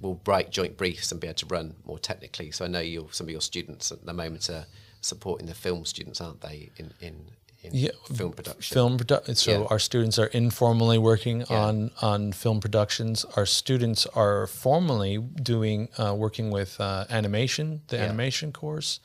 will 0.00 0.20
write 0.26 0.50
joint 0.50 0.76
briefs 0.76 1.12
and 1.12 1.20
be 1.20 1.28
able 1.28 1.36
to 1.36 1.46
run 1.46 1.74
more 1.84 1.98
technically. 1.98 2.50
So 2.50 2.64
I 2.64 2.68
know 2.68 2.80
you 2.80 3.08
some 3.12 3.26
of 3.26 3.30
your 3.30 3.40
students 3.40 3.92
at 3.92 4.04
the 4.04 4.12
moment 4.12 4.50
are 4.50 4.66
supporting 5.00 5.46
the 5.46 5.54
film 5.54 5.84
students, 5.84 6.20
aren't 6.20 6.40
they? 6.40 6.70
In 6.76 6.92
in, 7.00 7.14
in 7.62 7.70
Yeah, 7.72 7.90
film 8.12 8.32
production. 8.32 8.74
film 8.74 8.98
production. 8.98 9.34
so 9.36 9.50
Yeah. 9.60 9.66
our 9.70 9.78
students 9.78 10.18
are 10.18 10.26
informally 10.26 10.98
working 10.98 11.44
Yeah. 11.48 11.64
on 11.66 11.90
on 12.00 12.32
film 12.32 12.60
productions 12.60 13.24
our 13.36 13.46
students 13.46 14.04
are 14.06 14.48
formally 14.48 15.18
doing 15.18 15.88
uh, 15.98 16.14
working 16.16 16.50
with 16.50 16.80
uh, 16.80 17.04
animation 17.08 17.82
the 17.88 17.98
animation 18.00 18.52
course 18.52 18.98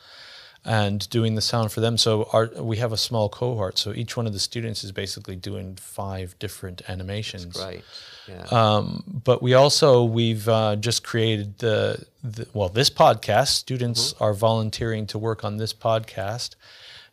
and 0.67 1.09
doing 1.09 1.33
the 1.35 1.41
sound 1.41 1.71
for 1.71 1.79
them 1.81 1.97
so 1.97 2.29
our 2.33 2.51
we 2.59 2.77
have 2.77 2.91
a 2.91 2.97
small 2.97 3.29
cohort 3.29 3.77
so 3.77 3.93
each 3.93 4.15
one 4.15 4.27
of 4.27 4.33
the 4.33 4.39
students 4.39 4.83
is 4.83 4.91
basically 4.91 5.35
doing 5.35 5.75
five 5.75 6.35
different 6.37 6.81
animations 6.89 7.57
Great. 7.57 7.83
Yeah. 8.27 8.43
um, 8.51 9.03
but 9.07 9.41
we 9.41 9.53
also 9.53 10.03
we've 10.03 10.47
uh, 10.49 10.75
just 10.75 11.03
created 11.03 11.59
the, 11.59 12.05
the 12.23 12.47
well 12.53 12.69
this 12.69 12.89
podcast. 12.89 13.49
Students 13.49 14.13
are 14.19 14.33
volunteering 14.33 15.07
to 15.07 15.17
work 15.17 15.43
on 15.45 15.57
this 15.57 15.73
podcast, 15.73 16.55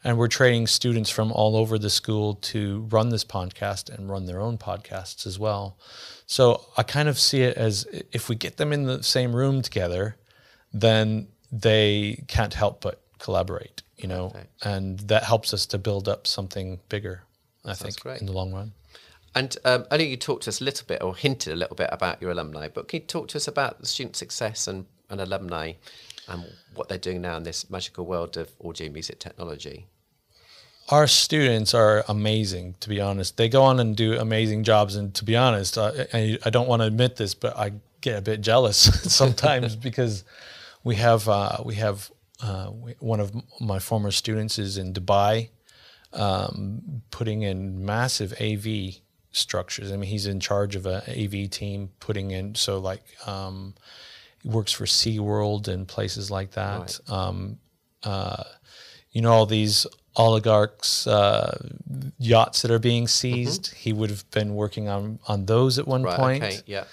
and 0.03 0.19
we're 0.19 0.29
training 0.29 0.67
students 0.67 1.11
from 1.11 1.31
all 1.31 1.57
over 1.57 1.79
the 1.79 1.91
school 1.91 2.35
to 2.35 2.87
run 2.91 3.11
this 3.11 3.25
podcast 3.25 3.91
and 3.91 4.11
run 4.11 4.27
their 4.27 4.41
own 4.41 4.59
podcasts 4.59 5.27
as 5.27 5.39
well. 5.39 5.79
So 6.27 6.65
I 6.77 6.83
kind 6.83 7.09
of 7.09 7.19
see 7.19 7.43
it 7.43 7.57
as 7.57 7.87
if 8.13 8.29
we 8.29 8.35
get 8.35 8.57
them 8.57 8.73
in 8.73 8.85
the 8.85 9.03
same 9.03 9.37
room 9.37 9.63
together, 9.63 10.17
then 10.73 11.29
they 11.53 12.25
can't 12.27 12.55
help 12.55 12.81
but 12.81 13.01
collaborate. 13.25 13.83
You 13.97 14.09
know, 14.09 14.31
Perfect. 14.31 14.67
and 14.67 15.01
that 15.01 15.25
helps 15.25 15.55
us 15.55 15.67
to 15.67 15.79
build 15.79 16.09
up 16.09 16.27
something 16.27 16.81
bigger. 16.89 17.23
I 17.65 17.73
think 17.73 17.99
great. 18.01 18.21
in 18.21 18.27
the 18.27 18.33
long 18.33 18.53
run. 18.53 18.73
And 19.35 19.57
um, 19.65 19.87
I 19.91 19.97
know 19.97 20.05
you 20.05 20.17
talked 20.17 20.45
to 20.45 20.51
us 20.51 20.61
a 20.61 20.65
little 20.65 20.87
bit 20.87 21.03
or 21.03 21.17
hinted 21.17 21.53
a 21.53 21.57
little 21.57 21.75
bit 21.75 21.89
about 21.91 22.21
your 22.21 22.31
alumni, 22.31 22.69
but 22.69 22.89
can 22.89 23.01
you 23.01 23.07
talk 23.07 23.29
to 23.29 23.39
us 23.39 23.49
about 23.49 23.81
the 23.81 23.87
student 23.87 24.17
success 24.17 24.69
and, 24.69 24.85
and 25.09 25.21
alumni 25.21 25.73
and 26.29 26.45
what 26.75 26.89
they're 26.89 26.99
doing 26.99 27.23
now 27.23 27.37
in 27.37 27.45
this 27.45 27.71
magical 27.71 28.05
world 28.05 28.37
of 28.37 28.53
audio 28.63 28.91
music 28.91 29.19
technology? 29.19 29.87
our 30.91 31.07
students 31.07 31.73
are 31.73 32.05
amazing 32.09 32.75
to 32.79 32.91
be 32.91 33.01
honest 33.01 33.39
they 33.39 33.49
go 33.49 33.63
on 33.63 33.81
and 33.81 33.97
do 33.97 34.19
amazing 34.19 34.63
jobs 34.63 34.97
and 34.97 35.15
to 35.15 35.25
be 35.25 35.35
honest 35.35 35.79
i, 35.79 36.07
I, 36.13 36.39
I 36.45 36.51
don't 36.51 36.69
want 36.69 36.83
to 36.83 36.87
admit 36.87 37.17
this 37.17 37.35
but 37.35 37.57
i 37.57 37.73
get 38.03 38.19
a 38.19 38.21
bit 38.21 38.43
jealous 38.43 38.77
sometimes 39.11 39.77
because 39.89 40.25
we 40.85 40.97
have 40.97 41.27
uh, 41.29 41.57
we 41.65 41.77
have 41.77 42.11
uh, 42.43 42.67
one 42.99 43.21
of 43.21 43.33
my 43.61 43.79
former 43.79 44.11
students 44.11 44.59
is 44.59 44.77
in 44.79 44.93
dubai 44.93 45.49
um, 46.13 47.03
putting 47.11 47.43
in 47.43 47.85
massive 47.85 48.33
av 48.41 48.67
structures 49.33 49.91
i 49.93 49.97
mean 49.97 50.09
he's 50.11 50.27
in 50.27 50.41
charge 50.41 50.77
of 50.77 50.87
an 50.87 51.03
av 51.09 51.51
team 51.51 51.91
putting 52.01 52.31
in 52.31 52.55
so 52.55 52.79
like 52.79 53.03
um, 53.27 53.75
he 54.43 54.49
works 54.49 54.73
for 54.73 54.85
SeaWorld 54.85 55.69
and 55.69 55.89
places 55.89 56.31
like 56.31 56.53
that 56.53 56.99
um, 57.09 57.59
uh, 58.05 58.45
you 59.11 59.21
know 59.23 59.33
all 59.33 59.47
these 59.47 59.87
oligarchs 60.17 61.07
uh, 61.07 61.57
yachts 62.19 62.63
that 62.63 62.71
are 62.71 62.79
being 62.79 63.09
seized. 63.09 63.75
He 63.75 63.93
would 63.93 64.11
have 64.11 64.29
been 64.31 64.55
working 64.55 64.89
on 64.89 65.19
on 65.27 65.47
those 65.47 65.79
at 65.79 65.89
one 65.89 66.05
Right. 66.05 66.17
point. 66.17 66.45
Okay. 66.45 66.61
Yeah. 66.67 66.85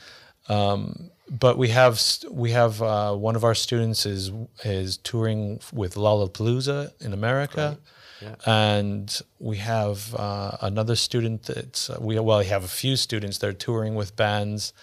But 1.40 1.58
we 1.58 1.70
have 1.70 2.02
we 2.30 2.52
have 2.52 2.82
uh, 2.82 3.16
one 3.16 3.38
of 3.38 3.44
our 3.46 3.56
students 3.56 4.06
is 4.06 4.32
is 4.66 4.98
touring 4.98 5.62
with 5.72 5.96
Lollapalooza 5.96 6.92
in 7.02 7.14
America. 7.14 7.78
Yeah. 8.22 8.36
And 8.46 9.20
we 9.40 9.58
have 9.58 10.14
uh, 10.14 10.58
another 10.62 10.96
student 10.96 11.44
that's 11.44 11.90
uh, 11.90 11.98
we 12.02 12.20
well 12.20 12.40
we 12.40 12.46
have 12.48 12.64
a 12.66 12.68
few 12.68 12.96
students 12.98 13.38
that 13.40 13.48
are 13.48 13.54
touring 13.54 13.96
with 13.96 14.16
bands. 14.16 14.74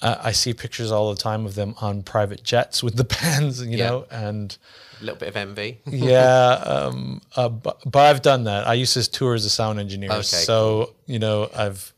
Uh, 0.00 0.16
I 0.22 0.30
see 0.32 0.54
pictures 0.54 0.92
all 0.92 1.12
the 1.12 1.20
time 1.20 1.44
of 1.44 1.54
them 1.56 1.74
on 1.80 2.02
private 2.02 2.44
jets 2.44 2.82
with 2.84 2.94
the 2.96 3.04
bands, 3.20 3.60
you 3.64 3.78
Yeah. 3.78 3.88
know, 3.88 4.06
and 4.12 4.56
A 5.00 5.04
little 5.04 5.18
bit 5.18 5.28
of 5.30 5.36
envy. 5.36 5.80
yeah, 5.86 6.50
um, 6.64 7.20
uh, 7.34 7.48
but, 7.48 7.80
but 7.84 7.98
I've 8.06 8.22
done 8.22 8.44
that. 8.44 8.68
I 8.68 8.74
used 8.74 8.92
to 8.94 9.10
tour 9.10 9.34
as 9.34 9.44
a 9.44 9.50
sound 9.50 9.80
engineer, 9.80 10.12
Okay, 10.12 10.22
so 10.22 10.94
you 11.06 11.18
know 11.18 11.50
I've 11.56 11.92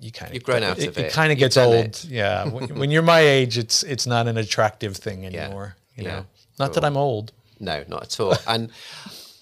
you 0.00 0.10
kind 0.12 0.30
of 0.30 0.34
You've 0.34 0.44
grown 0.44 0.62
out 0.62 0.78
of 0.78 0.84
it. 0.84 0.96
It 0.98 1.12
kind 1.12 1.32
of 1.32 1.38
gets 1.38 1.56
old. 1.56 1.74
it. 1.74 2.04
Yeah, 2.04 2.48
when, 2.54 2.74
when 2.78 2.90
you're 2.90 3.02
my 3.02 3.20
age, 3.20 3.58
it's 3.58 3.82
it's 3.82 4.06
not 4.06 4.26
an 4.28 4.36
attractive 4.36 4.96
thing 4.96 5.22
Yeah. 5.24 5.44
anymore. 5.44 5.76
You 5.96 6.04
Yeah. 6.04 6.10
know, 6.16 6.26
not 6.58 6.74
that 6.74 6.84
I'm 6.84 6.96
old. 6.96 7.32
No, 7.60 7.84
not 7.88 8.02
at 8.04 8.20
all. 8.20 8.34
and 8.46 8.70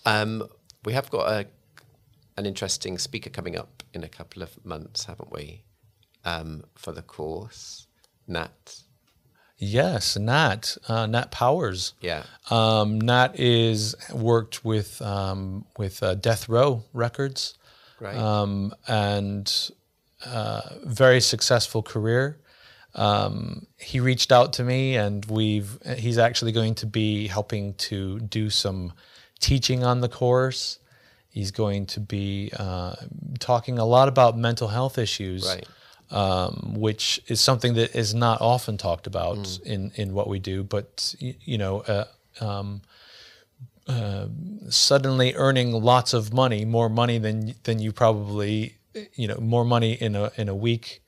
um, 0.04 0.48
we 0.84 0.92
have 0.92 1.10
got 1.10 1.30
a 1.32 1.46
an 2.36 2.46
interesting 2.46 2.98
speaker 2.98 3.30
coming 3.30 3.56
up 3.58 3.82
in 3.92 4.02
a 4.04 4.08
couple 4.08 4.42
of 4.42 4.64
months, 4.64 5.04
haven't 5.04 5.30
we? 5.32 5.64
Um, 6.24 6.64
for 6.74 6.92
the 6.92 7.02
course, 7.02 7.86
Nat. 8.26 8.76
Yes, 9.58 10.16
Nat, 10.16 10.76
uh, 10.88 11.06
Nat 11.06 11.30
Powers. 11.30 11.94
Yeah. 12.00 12.24
Um, 12.50 13.00
Nat 13.00 13.38
is 13.38 13.94
worked 14.12 14.64
with 14.64 15.00
um, 15.02 15.66
with 15.78 16.02
uh, 16.02 16.14
Death 16.14 16.48
Row 16.48 16.82
Records. 16.92 17.54
Great. 17.98 18.16
um, 18.16 18.74
and 18.88 19.70
uh, 20.26 20.60
very 20.84 21.20
successful 21.20 21.82
career. 21.82 22.38
Um, 22.94 23.66
he 23.78 24.00
reached 24.00 24.30
out 24.32 24.52
to 24.54 24.64
me, 24.64 24.96
and 24.96 25.24
we've 25.24 25.78
he's 25.96 26.18
actually 26.18 26.52
going 26.52 26.74
to 26.76 26.86
be 26.86 27.26
helping 27.26 27.74
to 27.74 28.20
do 28.20 28.50
some 28.50 28.92
teaching 29.40 29.82
on 29.84 30.00
the 30.00 30.08
course. 30.08 30.78
He's 31.30 31.50
going 31.50 31.86
to 31.86 32.00
be 32.00 32.50
uh, 32.58 32.94
talking 33.38 33.78
a 33.78 33.86
lot 33.86 34.08
about 34.08 34.36
mental 34.36 34.68
health 34.68 34.98
issues, 34.98 35.46
Right. 35.46 35.66
um, 36.10 36.74
which 36.76 37.20
is 37.28 37.40
something 37.40 37.72
that 37.74 37.96
is 37.96 38.14
not 38.14 38.42
often 38.42 38.76
talked 38.76 39.06
about 39.06 39.38
Mm. 39.38 39.62
in 39.62 39.92
in 39.94 40.12
what 40.14 40.28
we 40.28 40.38
do. 40.38 40.62
But 40.62 41.14
you 41.18 41.56
know, 41.56 41.80
uh, 41.80 42.04
um, 42.44 42.82
uh, 43.88 44.26
suddenly 44.68 45.34
earning 45.34 45.72
lots 45.72 46.12
of 46.14 46.32
money, 46.32 46.64
more 46.64 46.88
money 46.90 47.18
than 47.18 47.54
than 47.64 47.78
you 47.78 47.92
probably, 47.92 48.76
you 49.14 49.28
know, 49.28 49.36
more 49.38 49.64
money 49.64 49.92
in 49.92 50.16
a 50.16 50.30
in 50.36 50.48
a 50.48 50.54
week 50.54 51.02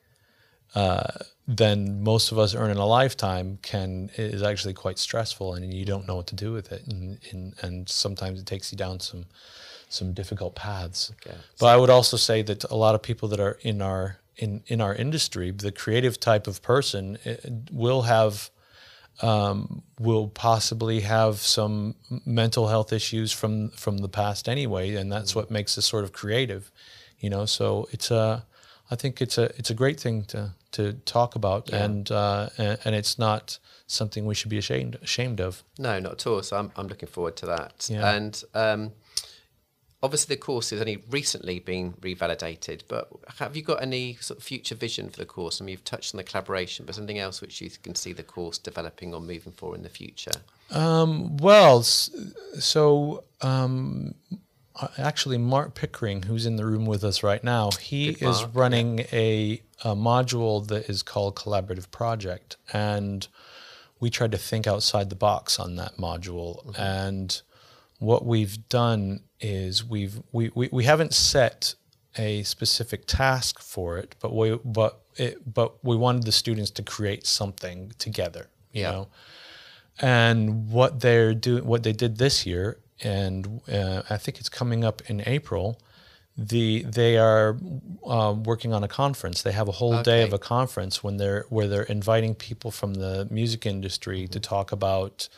uh, 0.75 1.13
than 1.47 2.03
most 2.03 2.33
of 2.33 2.39
us 2.39 2.55
earn 2.55 2.71
in 2.71 2.77
a 2.77 2.87
lifetime 2.87 3.59
can 3.63 4.11
is 4.17 4.43
actually 4.43 4.75
quite 4.75 4.99
stressful, 4.99 5.55
and 5.55 5.73
you 5.73 5.85
don't 5.85 6.07
know 6.07 6.17
what 6.17 6.27
to 6.29 6.35
do 6.35 6.53
with 6.53 6.73
it, 6.73 6.87
and 6.87 7.19
and, 7.31 7.55
and 7.63 7.89
sometimes 7.89 8.41
it 8.41 8.47
takes 8.47 8.73
you 8.73 8.79
down 8.79 9.01
some 9.01 9.27
some 9.89 10.13
difficult 10.13 10.55
paths. 10.55 11.13
Okay. 11.13 11.37
But 11.59 11.67
I 11.67 11.77
would 11.77 11.91
also 11.91 12.17
say 12.17 12.43
that 12.43 12.65
a 12.65 12.75
lot 12.75 12.95
of 12.95 13.03
people 13.03 13.29
that 13.29 13.41
are 13.41 13.59
in 13.63 13.83
our 13.83 14.19
in 14.37 14.63
in 14.67 14.81
our 14.81 14.95
industry, 14.95 15.51
the 15.51 15.73
creative 15.73 16.19
type 16.19 16.47
of 16.47 16.63
person, 16.63 17.19
eh, 17.25 17.37
will 17.71 18.03
have 18.03 18.51
um, 19.23 19.83
will 19.99 20.29
possibly 20.29 21.01
have 21.01 21.39
some 21.39 21.95
mental 22.27 22.69
health 22.69 22.93
issues 22.93 23.33
from 23.33 23.71
from 23.71 23.99
the 23.99 24.09
past 24.09 24.49
anyway, 24.49 24.95
and 24.95 25.13
that's 25.13 25.35
what 25.35 25.51
makes 25.51 25.79
us 25.79 25.87
sort 25.87 26.05
of 26.05 26.13
creative, 26.13 26.73
you 27.25 27.31
know. 27.31 27.47
So 27.47 27.89
it's 27.91 28.11
a, 28.11 28.45
I 28.91 28.97
think 28.97 29.23
it's 29.23 29.39
a 29.39 29.45
it's 29.59 29.71
a 29.71 29.75
great 29.75 29.99
thing 29.99 30.25
to 30.27 30.53
to 30.73 30.93
talk 31.05 31.35
about, 31.35 31.71
and 31.71 32.11
uh, 32.11 32.51
and, 32.59 32.79
and 32.85 32.95
it's 32.95 33.19
not 33.19 33.59
something 33.87 34.27
we 34.27 34.35
should 34.35 34.51
be 34.51 34.59
ashamed 34.59 34.97
ashamed 35.03 35.41
of. 35.41 35.63
No, 35.79 35.99
not 35.99 36.13
at 36.13 36.27
all. 36.27 36.43
So 36.43 36.57
I'm, 36.57 36.71
I'm 36.77 36.89
looking 36.89 37.09
forward 37.09 37.37
to 37.37 37.47
that. 37.47 37.89
Yeah. 37.91 38.15
And 38.15 38.43
um, 38.55 38.93
obviously, 40.03 40.35
the 40.35 40.41
course 40.41 40.71
has 40.71 40.81
only 40.81 41.03
recently 41.11 41.61
been 41.61 41.93
revalidated, 41.95 42.83
but 42.89 43.09
have 43.39 43.57
you 43.57 43.63
got 43.63 43.83
any 43.83 44.15
sort 44.21 44.39
of 44.39 44.45
future 44.45 44.75
vision 44.75 45.09
for 45.09 45.19
the 45.19 45.27
course? 45.27 45.61
I 45.61 45.65
mean, 45.65 45.73
you've 45.73 45.85
touched 45.85 46.15
on 46.15 46.19
the 46.19 46.25
collaboration, 46.25 46.85
but 46.85 46.95
something 46.95 47.19
else 47.19 47.41
which 47.41 47.61
you 47.61 47.71
can 47.83 47.95
see 47.95 48.13
the 48.13 48.23
course 48.23 48.59
developing 48.59 49.15
or 49.15 49.21
moving 49.21 49.53
for 49.53 49.75
in 49.75 49.83
the 49.83 49.89
future? 49.89 50.39
Well, 51.41 51.83
so 51.83 53.25
um, 53.41 54.15
Uh, 54.81 54.89
actually, 54.99 55.39
Mark 55.39 55.75
Pickering, 55.75 56.25
who's 56.25 56.47
in 56.47 56.57
the 56.57 56.67
room 56.67 56.85
with 56.85 57.05
us 57.05 57.23
right 57.23 57.43
now, 57.45 57.71
he 57.81 58.13
Good 58.13 58.29
is 58.29 58.41
Mark, 58.41 58.51
running 58.55 59.01
a, 59.13 59.63
a 59.85 59.95
module 59.95 60.67
that 60.67 60.89
is 60.89 61.03
called 61.03 61.37
Collaborative 61.37 61.91
Project, 61.91 62.57
and 62.73 63.27
we 64.01 64.11
tried 64.11 64.33
to 64.33 64.39
think 64.39 64.67
outside 64.67 65.11
the 65.11 65.17
box 65.17 65.61
on 65.61 65.77
that 65.77 65.97
module. 65.97 66.65
Mm-hmm. 66.67 66.83
And 66.83 67.43
what 68.01 68.27
we've 68.27 68.69
done 68.69 69.21
is 69.41 69.85
we've 69.85 70.21
we, 70.33 70.51
we, 70.55 70.69
we 70.73 70.85
haven't 70.85 71.15
set 71.15 71.75
a 72.17 72.43
specific 72.43 73.07
task 73.07 73.61
for 73.61 73.99
it, 73.99 74.17
but 74.21 74.35
we 74.35 74.59
but 74.65 75.03
it 75.17 75.53
but 75.55 75.85
we 75.85 75.97
wanted 75.97 76.25
the 76.25 76.33
students 76.33 76.71
to 76.73 76.83
create 76.83 77.27
something 77.27 77.93
together. 77.99 78.51
You 78.73 78.83
Yeah. 78.83 78.91
know 78.91 79.09
and 80.01 80.69
what 80.71 80.99
they're 80.99 81.35
doing 81.35 81.65
what 81.65 81.85
they 81.85 81.93
did 81.93 82.17
this 82.19 82.45
year 82.45 82.81
and 83.03 83.61
uh, 83.71 84.03
i 84.11 84.17
think 84.17 84.39
it's 84.39 84.49
coming 84.49 84.85
up 84.85 85.03
in 85.09 85.23
april 85.27 85.79
the 86.37 86.83
they 86.83 87.17
are 87.17 87.57
uh, 88.05 88.35
working 88.45 88.73
on 88.73 88.83
a 88.83 88.89
conference. 88.89 89.43
They 89.43 89.53
have 89.53 89.69
a 89.69 89.73
whole 89.73 90.03
day 90.03 90.23
of 90.23 90.33
a 90.33 90.39
conference 90.39 91.03
when 91.03 91.17
they're 91.17 91.45
where 91.49 91.69
they're 91.69 91.85
inviting 91.85 92.35
people 92.35 92.71
from 92.71 92.95
the 92.95 93.29
music 93.31 93.67
industry 93.67 94.27
to 94.29 94.41
talk 94.41 94.73
about 94.73 95.29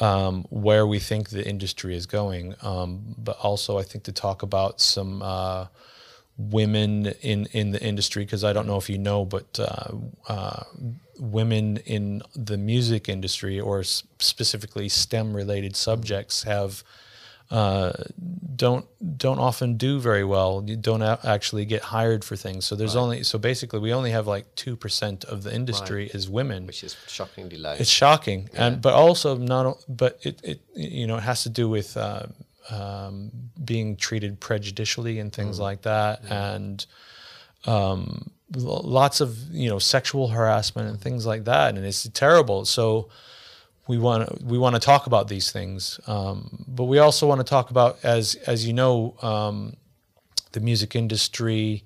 um, 0.00 0.44
where 0.50 0.86
we 0.86 0.98
think 0.98 1.30
the 1.30 1.46
industry 1.46 1.94
is 1.94 2.06
going, 2.06 2.54
um, 2.62 3.14
but 3.16 3.36
also 3.38 3.78
I 3.78 3.82
think 3.82 4.04
to 4.04 4.12
talk 4.12 4.42
about 4.42 4.80
some 4.80 5.22
uh, 5.22 5.66
women 6.36 7.06
in 7.22 7.46
in 7.52 7.70
the 7.70 7.82
industry 7.82 8.24
because 8.24 8.42
I 8.42 8.52
don't 8.52 8.66
know 8.66 8.78
if 8.78 8.90
you 8.90 8.98
know, 8.98 9.24
but 9.24 9.60
uh, 9.60 9.92
uh, 10.28 10.64
women 11.18 11.78
in 11.78 12.22
the 12.34 12.56
music 12.56 13.08
industry 13.08 13.58
or 13.60 13.82
specifically 13.82 14.88
STEM 14.88 15.34
related 15.34 15.76
subjects 15.76 16.42
have 16.44 16.82
uh, 17.50 17.92
don't 18.56 18.86
don't 19.18 19.38
often 19.38 19.76
do 19.76 20.00
very 20.00 20.24
well. 20.24 20.64
You 20.66 20.76
don't 20.76 21.02
a- 21.02 21.20
actually 21.22 21.64
get 21.64 21.80
hired 21.82 22.24
for 22.24 22.34
things. 22.34 22.64
So 22.64 22.74
there's 22.74 22.96
only 22.96 23.22
so 23.22 23.38
basically 23.38 23.78
we 23.78 23.92
only 23.92 24.10
have 24.10 24.26
like 24.26 24.52
two 24.56 24.74
percent 24.74 25.24
of 25.24 25.44
the 25.44 25.54
industry 25.54 26.10
is 26.12 26.28
women, 26.28 26.66
which 26.66 26.82
is 26.82 26.96
shockingly 27.06 27.56
low. 27.56 27.74
it's 27.78 27.88
shocking, 27.90 28.48
and 28.54 28.82
but 28.82 28.94
also 28.94 29.36
not. 29.36 29.76
But 29.88 30.18
it, 30.22 30.40
it 30.42 30.60
you 30.74 31.06
know 31.06 31.18
it 31.18 31.22
has 31.22 31.44
to 31.44 31.48
do 31.48 31.68
with 31.68 31.96
uh, 31.96 32.26
um, 32.68 33.30
being 33.64 33.94
treated 33.96 34.40
prejudicially 34.40 35.20
and 35.20 35.32
things 35.32 35.60
like 35.60 35.82
that, 35.82 36.22
and 36.28 36.84
um, 37.64 38.30
lots 38.54 39.20
of 39.20 39.36
you 39.50 39.68
know 39.68 39.78
sexual 39.78 40.28
harassment 40.28 40.88
and 40.88 41.00
things 41.00 41.26
like 41.26 41.44
that, 41.44 41.76
and 41.76 41.84
it's 41.84 42.08
terrible. 42.10 42.64
So 42.64 43.08
we 43.88 43.98
want 43.98 44.28
to 44.28 44.44
we 44.44 44.58
want 44.58 44.74
to 44.74 44.80
talk 44.80 45.06
about 45.06 45.28
these 45.28 45.50
things, 45.50 46.00
um, 46.06 46.64
but 46.68 46.84
we 46.84 46.98
also 46.98 47.26
want 47.26 47.40
to 47.40 47.44
talk 47.44 47.70
about 47.70 47.98
as 48.04 48.34
as 48.46 48.66
you 48.66 48.72
know 48.72 49.16
um, 49.22 49.76
the 50.52 50.60
music 50.60 50.94
industry. 50.96 51.84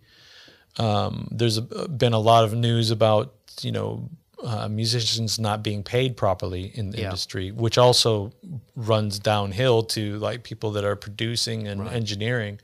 Um, 0.78 1.28
there's 1.32 1.56
a, 1.56 1.62
been 1.88 2.12
a 2.12 2.18
lot 2.18 2.44
of 2.44 2.54
news 2.54 2.90
about 2.90 3.34
you 3.60 3.72
know 3.72 4.08
uh, 4.42 4.68
musicians 4.68 5.38
not 5.38 5.62
being 5.62 5.82
paid 5.82 6.16
properly 6.16 6.70
in 6.74 6.90
the 6.90 6.98
Yeah. 6.98 7.04
industry, 7.06 7.50
which 7.50 7.76
also 7.76 8.32
runs 8.76 9.18
downhill 9.18 9.82
to 9.82 10.18
like 10.18 10.42
people 10.42 10.70
that 10.72 10.84
are 10.84 10.96
producing 10.96 11.68
and 11.68 11.86
engineering. 11.88 12.60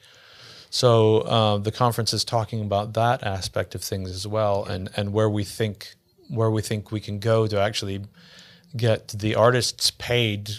So 0.77 1.21
uh, 1.21 1.57
the 1.57 1.73
conference 1.73 2.13
is 2.13 2.23
talking 2.23 2.61
about 2.61 2.93
that 2.93 3.23
aspect 3.23 3.75
of 3.75 3.83
things 3.83 4.11
as 4.11 4.27
well, 4.27 4.67
and 4.67 4.91
and 4.95 5.11
where 5.11 5.31
we 5.31 5.43
think 5.43 5.95
where 6.29 6.51
we 6.51 6.61
think 6.61 6.93
we 6.93 7.01
can 7.01 7.19
go 7.19 7.47
to 7.47 7.59
actually 7.59 8.05
get 8.77 9.09
the 9.09 9.37
artists 9.37 9.91
paid, 9.91 10.51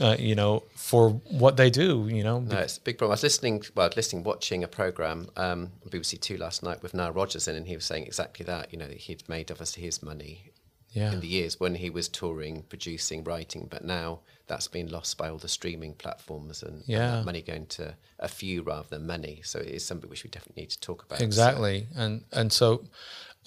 uh, 0.00 0.16
you 0.18 0.34
know, 0.34 0.64
for 0.74 1.10
what 1.42 1.56
they 1.56 1.70
do. 1.70 2.08
You 2.08 2.24
know, 2.24 2.40
No, 2.40 2.58
it's 2.58 2.78
a 2.78 2.80
big 2.80 2.98
problem. 2.98 3.12
I 3.12 3.14
was 3.14 3.22
listening, 3.22 3.62
well, 3.76 3.88
listening, 3.94 4.24
watching 4.24 4.64
a 4.64 4.68
program 4.68 5.28
um, 5.36 5.70
on 5.84 5.90
BBC 5.90 6.20
Two 6.20 6.38
last 6.38 6.64
night 6.64 6.82
with 6.82 6.92
Nile 6.92 7.12
Rodgers 7.12 7.46
in, 7.46 7.54
and 7.54 7.68
he 7.68 7.76
was 7.76 7.84
saying 7.84 8.04
exactly 8.04 8.44
that. 8.46 8.72
You 8.72 8.80
know, 8.80 8.88
that 8.88 8.98
he'd 8.98 9.28
made 9.28 9.52
obviously 9.52 9.84
his 9.84 10.02
money 10.02 10.51
Yeah. 10.92 11.12
in 11.12 11.20
the 11.20 11.26
years 11.28 11.58
when 11.58 11.74
he 11.76 11.88
was 11.90 12.08
touring, 12.08 12.62
producing, 12.68 13.24
writing, 13.24 13.66
but 13.70 13.84
now 13.84 14.20
that's 14.46 14.68
been 14.68 14.88
lost 14.90 15.16
by 15.16 15.28
all 15.30 15.38
the 15.38 15.48
streaming 15.48 15.94
platforms 15.94 16.62
and, 16.62 16.74
and 16.74 16.84
Yeah. 16.86 17.10
that 17.16 17.24
money 17.24 17.42
going 17.42 17.66
to 17.66 17.94
a 18.18 18.28
few 18.28 18.62
rather 18.62 18.88
than 18.88 19.06
many. 19.06 19.40
So 19.42 19.58
it 19.60 19.68
is 19.68 19.86
something 19.86 20.10
which 20.10 20.24
we 20.24 20.30
definitely 20.30 20.62
need 20.62 20.70
to 20.70 20.80
talk 20.80 21.04
about. 21.04 21.18
So- 21.18 21.24
Exactly, 21.24 21.86
and 21.96 22.24
and 22.32 22.52
so 22.52 22.84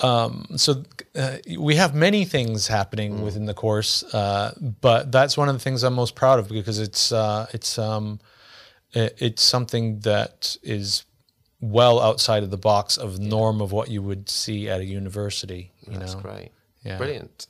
um, 0.02 0.46
so 0.58 0.84
uh, 1.16 1.38
we 1.58 1.76
have 1.76 1.96
many 1.96 2.26
things 2.26 2.68
happening 2.68 3.22
within 3.22 3.46
the 3.46 3.54
course, 3.54 4.04
uh, 4.14 4.54
but 4.82 5.12
that's 5.12 5.38
one 5.38 5.48
of 5.48 5.56
the 5.56 5.60
things 5.60 5.84
I'm 5.84 5.94
most 5.94 6.16
proud 6.16 6.40
of 6.40 6.50
because 6.50 6.80
it's 6.80 7.12
uh, 7.12 7.48
it's 7.54 7.78
um, 7.78 8.20
it, 8.92 9.16
it's 9.20 9.42
something 9.44 10.00
that 10.00 10.58
is 10.64 11.06
well 11.62 12.02
outside 12.02 12.44
of 12.44 12.50
the 12.52 12.58
box 12.58 12.98
of 12.98 13.20
norm 13.20 13.62
of 13.62 13.72
what 13.72 13.90
you 13.90 14.02
would 14.02 14.30
see 14.30 14.68
at 14.70 14.82
a 14.82 14.86
university. 14.86 15.72
You 15.88 15.98
That's 16.00 16.14
know, 16.16 16.22
great. 16.22 16.52
Yeah. 16.86 16.98
Brilliant. 16.98 17.48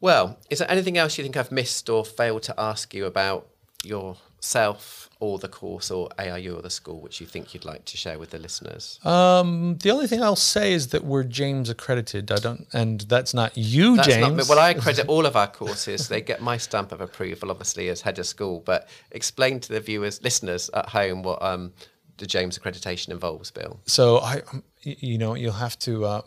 Well, 0.00 0.38
is 0.50 0.58
there 0.58 0.70
anything 0.70 0.98
else 0.98 1.16
you 1.16 1.24
think 1.24 1.36
I've 1.36 1.52
missed 1.52 1.88
or 1.88 2.04
failed 2.04 2.42
to 2.44 2.60
ask 2.60 2.92
you 2.92 3.06
about 3.06 3.46
yourself 3.84 5.08
or 5.20 5.38
the 5.38 5.48
course 5.48 5.88
or 5.92 6.08
ARU 6.18 6.56
or 6.56 6.62
the 6.62 6.70
school, 6.70 7.00
which 7.00 7.20
you 7.20 7.26
think 7.28 7.54
you'd 7.54 7.64
like 7.64 7.84
to 7.84 7.96
share 7.96 8.18
with 8.18 8.30
the 8.30 8.38
listeners? 8.38 8.98
Um, 9.04 9.78
the 9.80 9.92
only 9.92 10.08
thing 10.08 10.20
I'll 10.20 10.34
say 10.34 10.72
is 10.72 10.88
that 10.88 11.04
we're 11.04 11.22
James 11.22 11.70
accredited. 11.70 12.32
I 12.32 12.36
don't, 12.36 12.66
and 12.72 13.02
that's 13.02 13.32
not 13.32 13.56
you, 13.56 13.94
That's 13.96 14.08
James. 14.08 14.36
not, 14.36 14.48
well, 14.48 14.58
I 14.58 14.70
accredit 14.70 15.06
all 15.08 15.26
of 15.26 15.36
our 15.36 15.46
courses. 15.46 16.08
They 16.08 16.20
get 16.20 16.42
my 16.42 16.56
stamp 16.56 16.90
of 16.90 17.00
approval, 17.00 17.52
obviously, 17.52 17.88
as 17.88 18.00
head 18.00 18.18
of 18.18 18.26
school. 18.26 18.60
But 18.66 18.88
explain 19.12 19.60
to 19.60 19.68
the 19.72 19.80
viewers, 19.80 20.20
listeners 20.24 20.68
at 20.74 20.88
home, 20.88 21.22
what 21.22 21.40
um, 21.40 21.72
the 22.18 22.26
James 22.26 22.58
accreditation 22.58 23.10
involves, 23.10 23.52
Bill. 23.52 23.78
So 23.86 24.18
I, 24.18 24.42
you 24.82 25.18
know, 25.18 25.34
you'll 25.34 25.52
have 25.52 25.78
to 25.80 26.04
uh, 26.04 26.22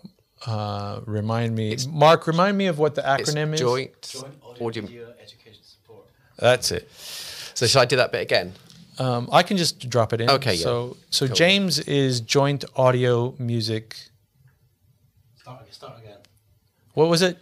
uh, 0.45 1.00
remind 1.06 1.56
me, 1.56 1.76
Mark. 1.89 2.28
Remind 2.28 2.58
me 2.58 2.67
of 2.67 2.78
what 2.80 2.95
the 2.95 3.02
It's 3.19 3.32
acronym 3.32 3.54
is. 3.54 3.60
joint, 3.60 4.02
Joint 4.02 4.36
audio, 4.43 4.67
audio. 4.67 4.84
media 4.84 5.08
education 5.21 5.62
support. 5.63 6.06
That's 6.38 6.71
it. 6.71 6.89
So 6.91 7.65
should 7.67 7.80
I 7.80 7.86
do 7.86 7.95
that 7.98 8.12
bit 8.12 8.21
again? 8.21 8.54
Um, 8.98 9.28
I 9.32 9.43
can 9.43 9.58
just 9.58 9.89
drop 9.89 10.13
it 10.13 10.21
in. 10.21 10.30
Okay, 10.30 10.54
yeah. 10.56 10.63
So, 10.63 10.98
so 11.10 11.28
Cool. 11.28 11.36
James 11.36 11.80
is 11.80 12.21
joint 12.21 12.63
audio 12.76 13.36
music. 13.39 13.95
Start 15.38 15.62
again. 15.62 15.74
Start 15.74 16.00
again. 16.00 16.17
What 16.93 17.10
was 17.10 17.21
it? 17.21 17.38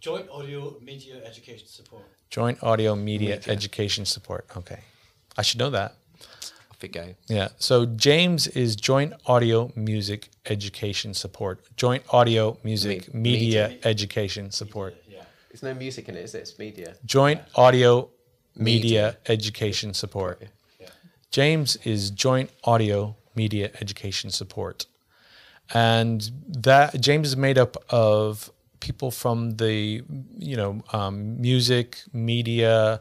Joint 0.00 0.28
audio 0.30 0.76
media 0.82 1.22
education 1.24 1.66
support. 1.66 2.04
Joint 2.30 2.62
audio 2.62 2.94
media, 2.94 3.36
Media. 3.36 3.52
education 3.52 4.04
support. 4.04 4.46
Okay, 4.56 4.80
I 5.36 5.42
should 5.42 5.58
know 5.58 5.70
that. 5.70 5.94
Off 6.78 6.82
we 6.82 6.88
go. 6.88 7.14
Yeah. 7.28 7.48
So 7.58 7.86
James 7.86 8.46
is 8.46 8.76
joint 8.76 9.12
audio 9.26 9.72
music 9.74 10.28
education 10.46 11.12
support. 11.14 11.60
Joint 11.76 12.04
audio 12.10 12.56
music 12.62 13.12
Me- 13.12 13.20
media, 13.32 13.68
media. 13.68 13.78
education 13.84 14.50
support. 14.52 14.94
Yeah. 15.08 15.24
There's 15.50 15.62
no 15.62 15.74
music 15.74 16.08
in 16.08 16.16
it, 16.16 16.24
is 16.24 16.34
it? 16.34 16.38
It's 16.38 16.58
media. 16.58 16.94
Joint 17.04 17.40
audio 17.56 18.10
Media. 18.54 18.80
media 18.82 19.16
education 19.26 19.92
support. 19.92 20.42
Yeah. 20.80 20.88
James 21.32 21.76
is 21.84 22.10
joint 22.10 22.50
audio 22.64 23.16
media 23.34 23.70
education 23.80 24.30
support. 24.30 24.86
And 25.74 26.30
that 26.48 27.00
James 27.00 27.28
is 27.28 27.36
made 27.36 27.58
up 27.58 27.76
of 27.90 28.50
people 28.80 29.10
from 29.10 29.56
the, 29.56 30.02
you 30.36 30.56
know, 30.56 30.80
um, 30.92 31.40
music, 31.40 31.98
media, 32.12 33.00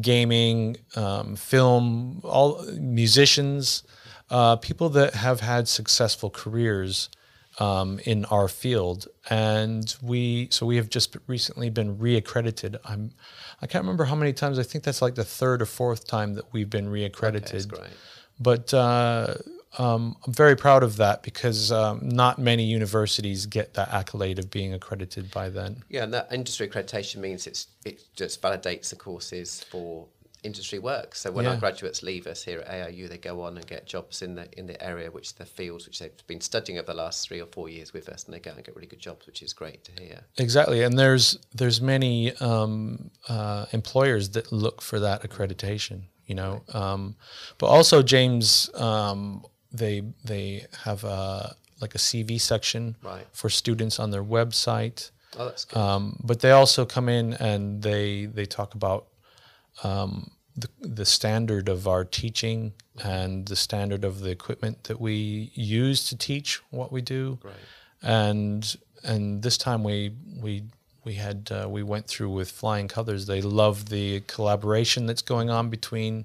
gaming, 0.00 0.76
um, 0.94 1.36
film, 1.36 2.20
all 2.24 2.64
musicians, 2.78 3.82
uh, 4.30 4.56
people 4.56 4.88
that 4.90 5.14
have 5.14 5.40
had 5.40 5.68
successful 5.68 6.30
careers 6.30 7.08
um, 7.58 7.98
in 8.04 8.24
our 8.26 8.48
field. 8.48 9.08
And 9.30 9.94
we, 10.02 10.48
so 10.50 10.66
we 10.66 10.76
have 10.76 10.90
just 10.90 11.16
recently 11.26 11.70
been 11.70 11.96
reaccredited. 11.96 12.76
I'm, 12.84 13.12
I 13.62 13.66
can't 13.66 13.82
remember 13.82 14.04
how 14.04 14.14
many 14.14 14.32
times. 14.32 14.58
I 14.58 14.62
think 14.62 14.84
that's 14.84 15.00
like 15.00 15.14
the 15.14 15.24
third 15.24 15.62
or 15.62 15.66
fourth 15.66 16.06
time 16.06 16.34
that 16.34 16.52
we've 16.52 16.70
been 16.70 16.88
reaccredited. 16.88 17.50
That's 17.50 17.66
great. 17.66 17.90
But 18.38 18.74
uh, 18.74 19.34
um, 19.78 20.16
I'm 20.26 20.32
very 20.32 20.56
proud 20.56 20.82
of 20.82 20.96
that 20.96 21.22
because 21.22 21.70
um, 21.70 22.00
not 22.02 22.38
many 22.38 22.64
universities 22.64 23.46
get 23.46 23.74
that 23.74 23.92
accolade 23.92 24.38
of 24.38 24.50
being 24.50 24.72
accredited 24.72 25.30
by 25.30 25.48
then. 25.50 25.82
Yeah, 25.88 26.04
and 26.04 26.14
that 26.14 26.28
industry 26.32 26.68
accreditation 26.68 27.16
means 27.16 27.46
it's 27.46 27.68
it 27.84 28.02
just 28.14 28.40
validates 28.40 28.90
the 28.90 28.96
courses 28.96 29.64
for 29.64 30.06
industry 30.46 30.78
work. 30.78 31.14
So 31.14 31.30
when 31.30 31.46
our 31.46 31.56
graduates 31.56 32.02
leave 32.02 32.26
us 32.26 32.42
here 32.42 32.60
at 32.60 32.68
ARU, 32.68 33.08
they 33.08 33.18
go 33.18 33.42
on 33.42 33.56
and 33.56 33.66
get 33.66 33.86
jobs 33.86 34.22
in 34.22 34.34
the 34.34 34.48
in 34.58 34.66
the 34.66 34.82
area 34.82 35.10
which 35.10 35.34
the 35.34 35.44
fields 35.44 35.86
which 35.86 35.98
they've 35.98 36.26
been 36.26 36.40
studying 36.40 36.78
over 36.78 36.86
the 36.86 36.94
last 36.94 37.26
three 37.26 37.40
or 37.40 37.46
four 37.46 37.68
years 37.68 37.92
with 37.92 38.08
us, 38.08 38.24
and 38.24 38.32
they 38.32 38.40
go 38.40 38.52
and 38.52 38.64
get 38.64 38.74
really 38.74 38.86
good 38.86 39.00
jobs, 39.00 39.26
which 39.26 39.42
is 39.42 39.52
great 39.52 39.84
to 39.84 39.92
hear. 40.02 40.20
Exactly, 40.38 40.82
and 40.82 40.98
there's 40.98 41.38
there's 41.54 41.80
many 41.80 42.34
um, 42.36 43.10
uh, 43.28 43.66
employers 43.72 44.30
that 44.30 44.52
look 44.52 44.80
for 44.80 45.00
that 45.00 45.22
accreditation. 45.22 46.02
You 46.26 46.34
know, 46.34 46.62
um, 46.72 47.14
but 47.58 47.66
also 47.66 48.02
James, 48.02 48.68
um, 48.74 49.44
they 49.76 50.02
they 50.24 50.66
have 50.84 51.04
a, 51.04 51.54
like 51.80 51.94
a 51.94 51.98
CV 51.98 52.40
section 52.40 52.96
Right. 53.02 53.26
for 53.32 53.48
students 53.50 53.98
on 54.00 54.10
their 54.10 54.24
website. 54.24 55.10
Oh, 55.38 55.44
that's 55.46 55.64
good. 55.64 55.78
Um, 55.78 56.18
but 56.22 56.40
they 56.40 56.50
also 56.50 56.84
come 56.86 57.08
in 57.08 57.34
and 57.34 57.82
they 57.82 58.26
they 58.26 58.46
talk 58.46 58.74
about 58.74 59.06
um, 59.84 60.30
the 60.56 60.68
the 60.80 61.04
standard 61.04 61.68
of 61.68 61.86
our 61.86 62.04
teaching 62.04 62.72
and 63.04 63.46
the 63.46 63.56
standard 63.56 64.04
of 64.04 64.20
the 64.20 64.30
equipment 64.30 64.84
that 64.84 65.00
we 65.00 65.50
use 65.54 66.08
to 66.08 66.16
teach 66.16 66.60
what 66.70 66.90
we 66.92 67.02
do. 67.02 67.38
Great. 67.42 67.54
And 68.02 68.76
and 69.04 69.42
this 69.42 69.58
time 69.58 69.84
we 69.84 70.12
we 70.40 70.64
we 71.04 71.14
had 71.14 71.50
uh, 71.52 71.68
we 71.68 71.82
went 71.82 72.06
through 72.06 72.30
with 72.30 72.50
flying 72.50 72.88
colors. 72.88 73.26
They 73.26 73.42
love 73.42 73.88
the 73.90 74.20
collaboration 74.20 75.06
that's 75.06 75.22
going 75.22 75.50
on 75.50 75.68
between 75.70 76.24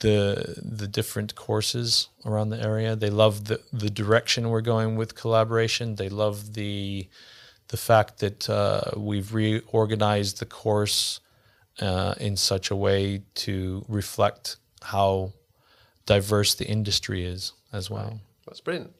the 0.00 0.60
the 0.62 0.86
different 0.86 1.34
courses 1.34 2.08
around 2.24 2.50
the 2.50 2.60
area. 2.60 2.96
They 2.96 3.10
love 3.10 3.44
the 3.44 3.60
the 3.72 3.90
direction 3.90 4.50
we're 4.50 4.60
going 4.60 4.96
with 4.96 5.14
collaboration. 5.14 5.96
They 5.96 6.08
love 6.08 6.54
the 6.54 7.08
the 7.68 7.76
fact 7.76 8.18
that 8.18 8.48
uh, 8.50 8.82
we've 8.96 9.32
reorganized 9.32 10.38
the 10.38 10.46
course 10.46 11.20
uh, 11.80 12.14
in 12.20 12.36
such 12.36 12.70
a 12.70 12.76
way 12.76 13.22
to 13.34 13.84
reflect 13.88 14.56
how 14.82 15.32
diverse 16.06 16.54
the 16.54 16.66
industry 16.66 17.24
is 17.24 17.52
as 17.72 17.90
well. 17.90 18.20
That's 18.46 18.60
brilliant. 18.60 18.92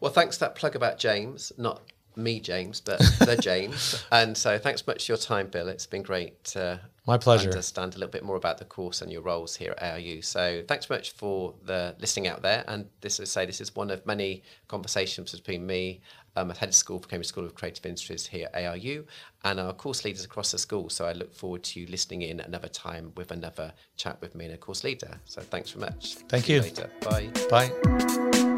Well, 0.00 0.12
thanks 0.12 0.36
that 0.38 0.54
plug 0.54 0.76
about 0.76 0.98
James, 0.98 1.52
not 1.58 1.82
me, 2.16 2.40
James, 2.40 2.80
but 2.80 2.98
the 3.18 3.36
James. 3.40 4.04
And 4.12 4.36
so 4.36 4.58
thanks 4.58 4.86
much 4.86 5.06
for 5.06 5.12
your 5.12 5.16
time, 5.18 5.48
Bill. 5.48 5.68
It's 5.68 5.86
been 5.86 6.02
great 6.02 6.42
to 6.44 6.80
My 7.06 7.18
pleasure. 7.18 7.50
understand 7.50 7.94
a 7.94 7.98
little 7.98 8.10
bit 8.12 8.24
more 8.24 8.36
about 8.36 8.58
the 8.58 8.64
course 8.64 9.02
and 9.02 9.10
your 9.12 9.22
roles 9.22 9.56
here 9.56 9.74
at 9.78 9.82
ARU. 9.94 10.22
So 10.22 10.62
thanks 10.68 10.88
much 10.90 11.12
for 11.12 11.54
the 11.64 11.94
listening 11.98 12.28
out 12.28 12.42
there. 12.42 12.64
And 12.68 12.86
this 13.00 13.18
is 13.20 13.30
say 13.30 13.46
this 13.46 13.60
is 13.60 13.74
one 13.74 13.90
of 13.90 14.04
many 14.06 14.42
conversations 14.68 15.32
between 15.32 15.66
me, 15.66 16.00
um, 16.36 16.50
head 16.50 16.68
of 16.70 16.74
school 16.74 16.98
for 16.98 17.08
Cambridge 17.08 17.28
School 17.28 17.44
of 17.44 17.54
Creative 17.54 17.84
Industries 17.84 18.26
here 18.26 18.48
at 18.54 18.64
ARU, 18.64 19.04
and 19.44 19.60
our 19.60 19.72
course 19.72 20.04
leaders 20.04 20.24
across 20.24 20.52
the 20.52 20.58
school. 20.58 20.88
So 20.88 21.04
I 21.06 21.12
look 21.12 21.34
forward 21.34 21.62
to 21.64 21.80
you 21.80 21.86
listening 21.88 22.22
in 22.22 22.40
another 22.40 22.68
time 22.68 23.12
with 23.16 23.30
another 23.32 23.72
chat 23.96 24.18
with 24.20 24.34
me 24.34 24.46
and 24.46 24.54
a 24.54 24.58
course 24.58 24.82
leader. 24.84 25.20
So 25.24 25.42
thanks 25.42 25.70
very 25.72 25.86
much. 25.90 26.14
Thank 26.28 26.44
See 26.46 26.54
you. 26.54 26.60
later. 26.62 26.90
Bye. 27.00 27.30
Bye. 27.50 28.51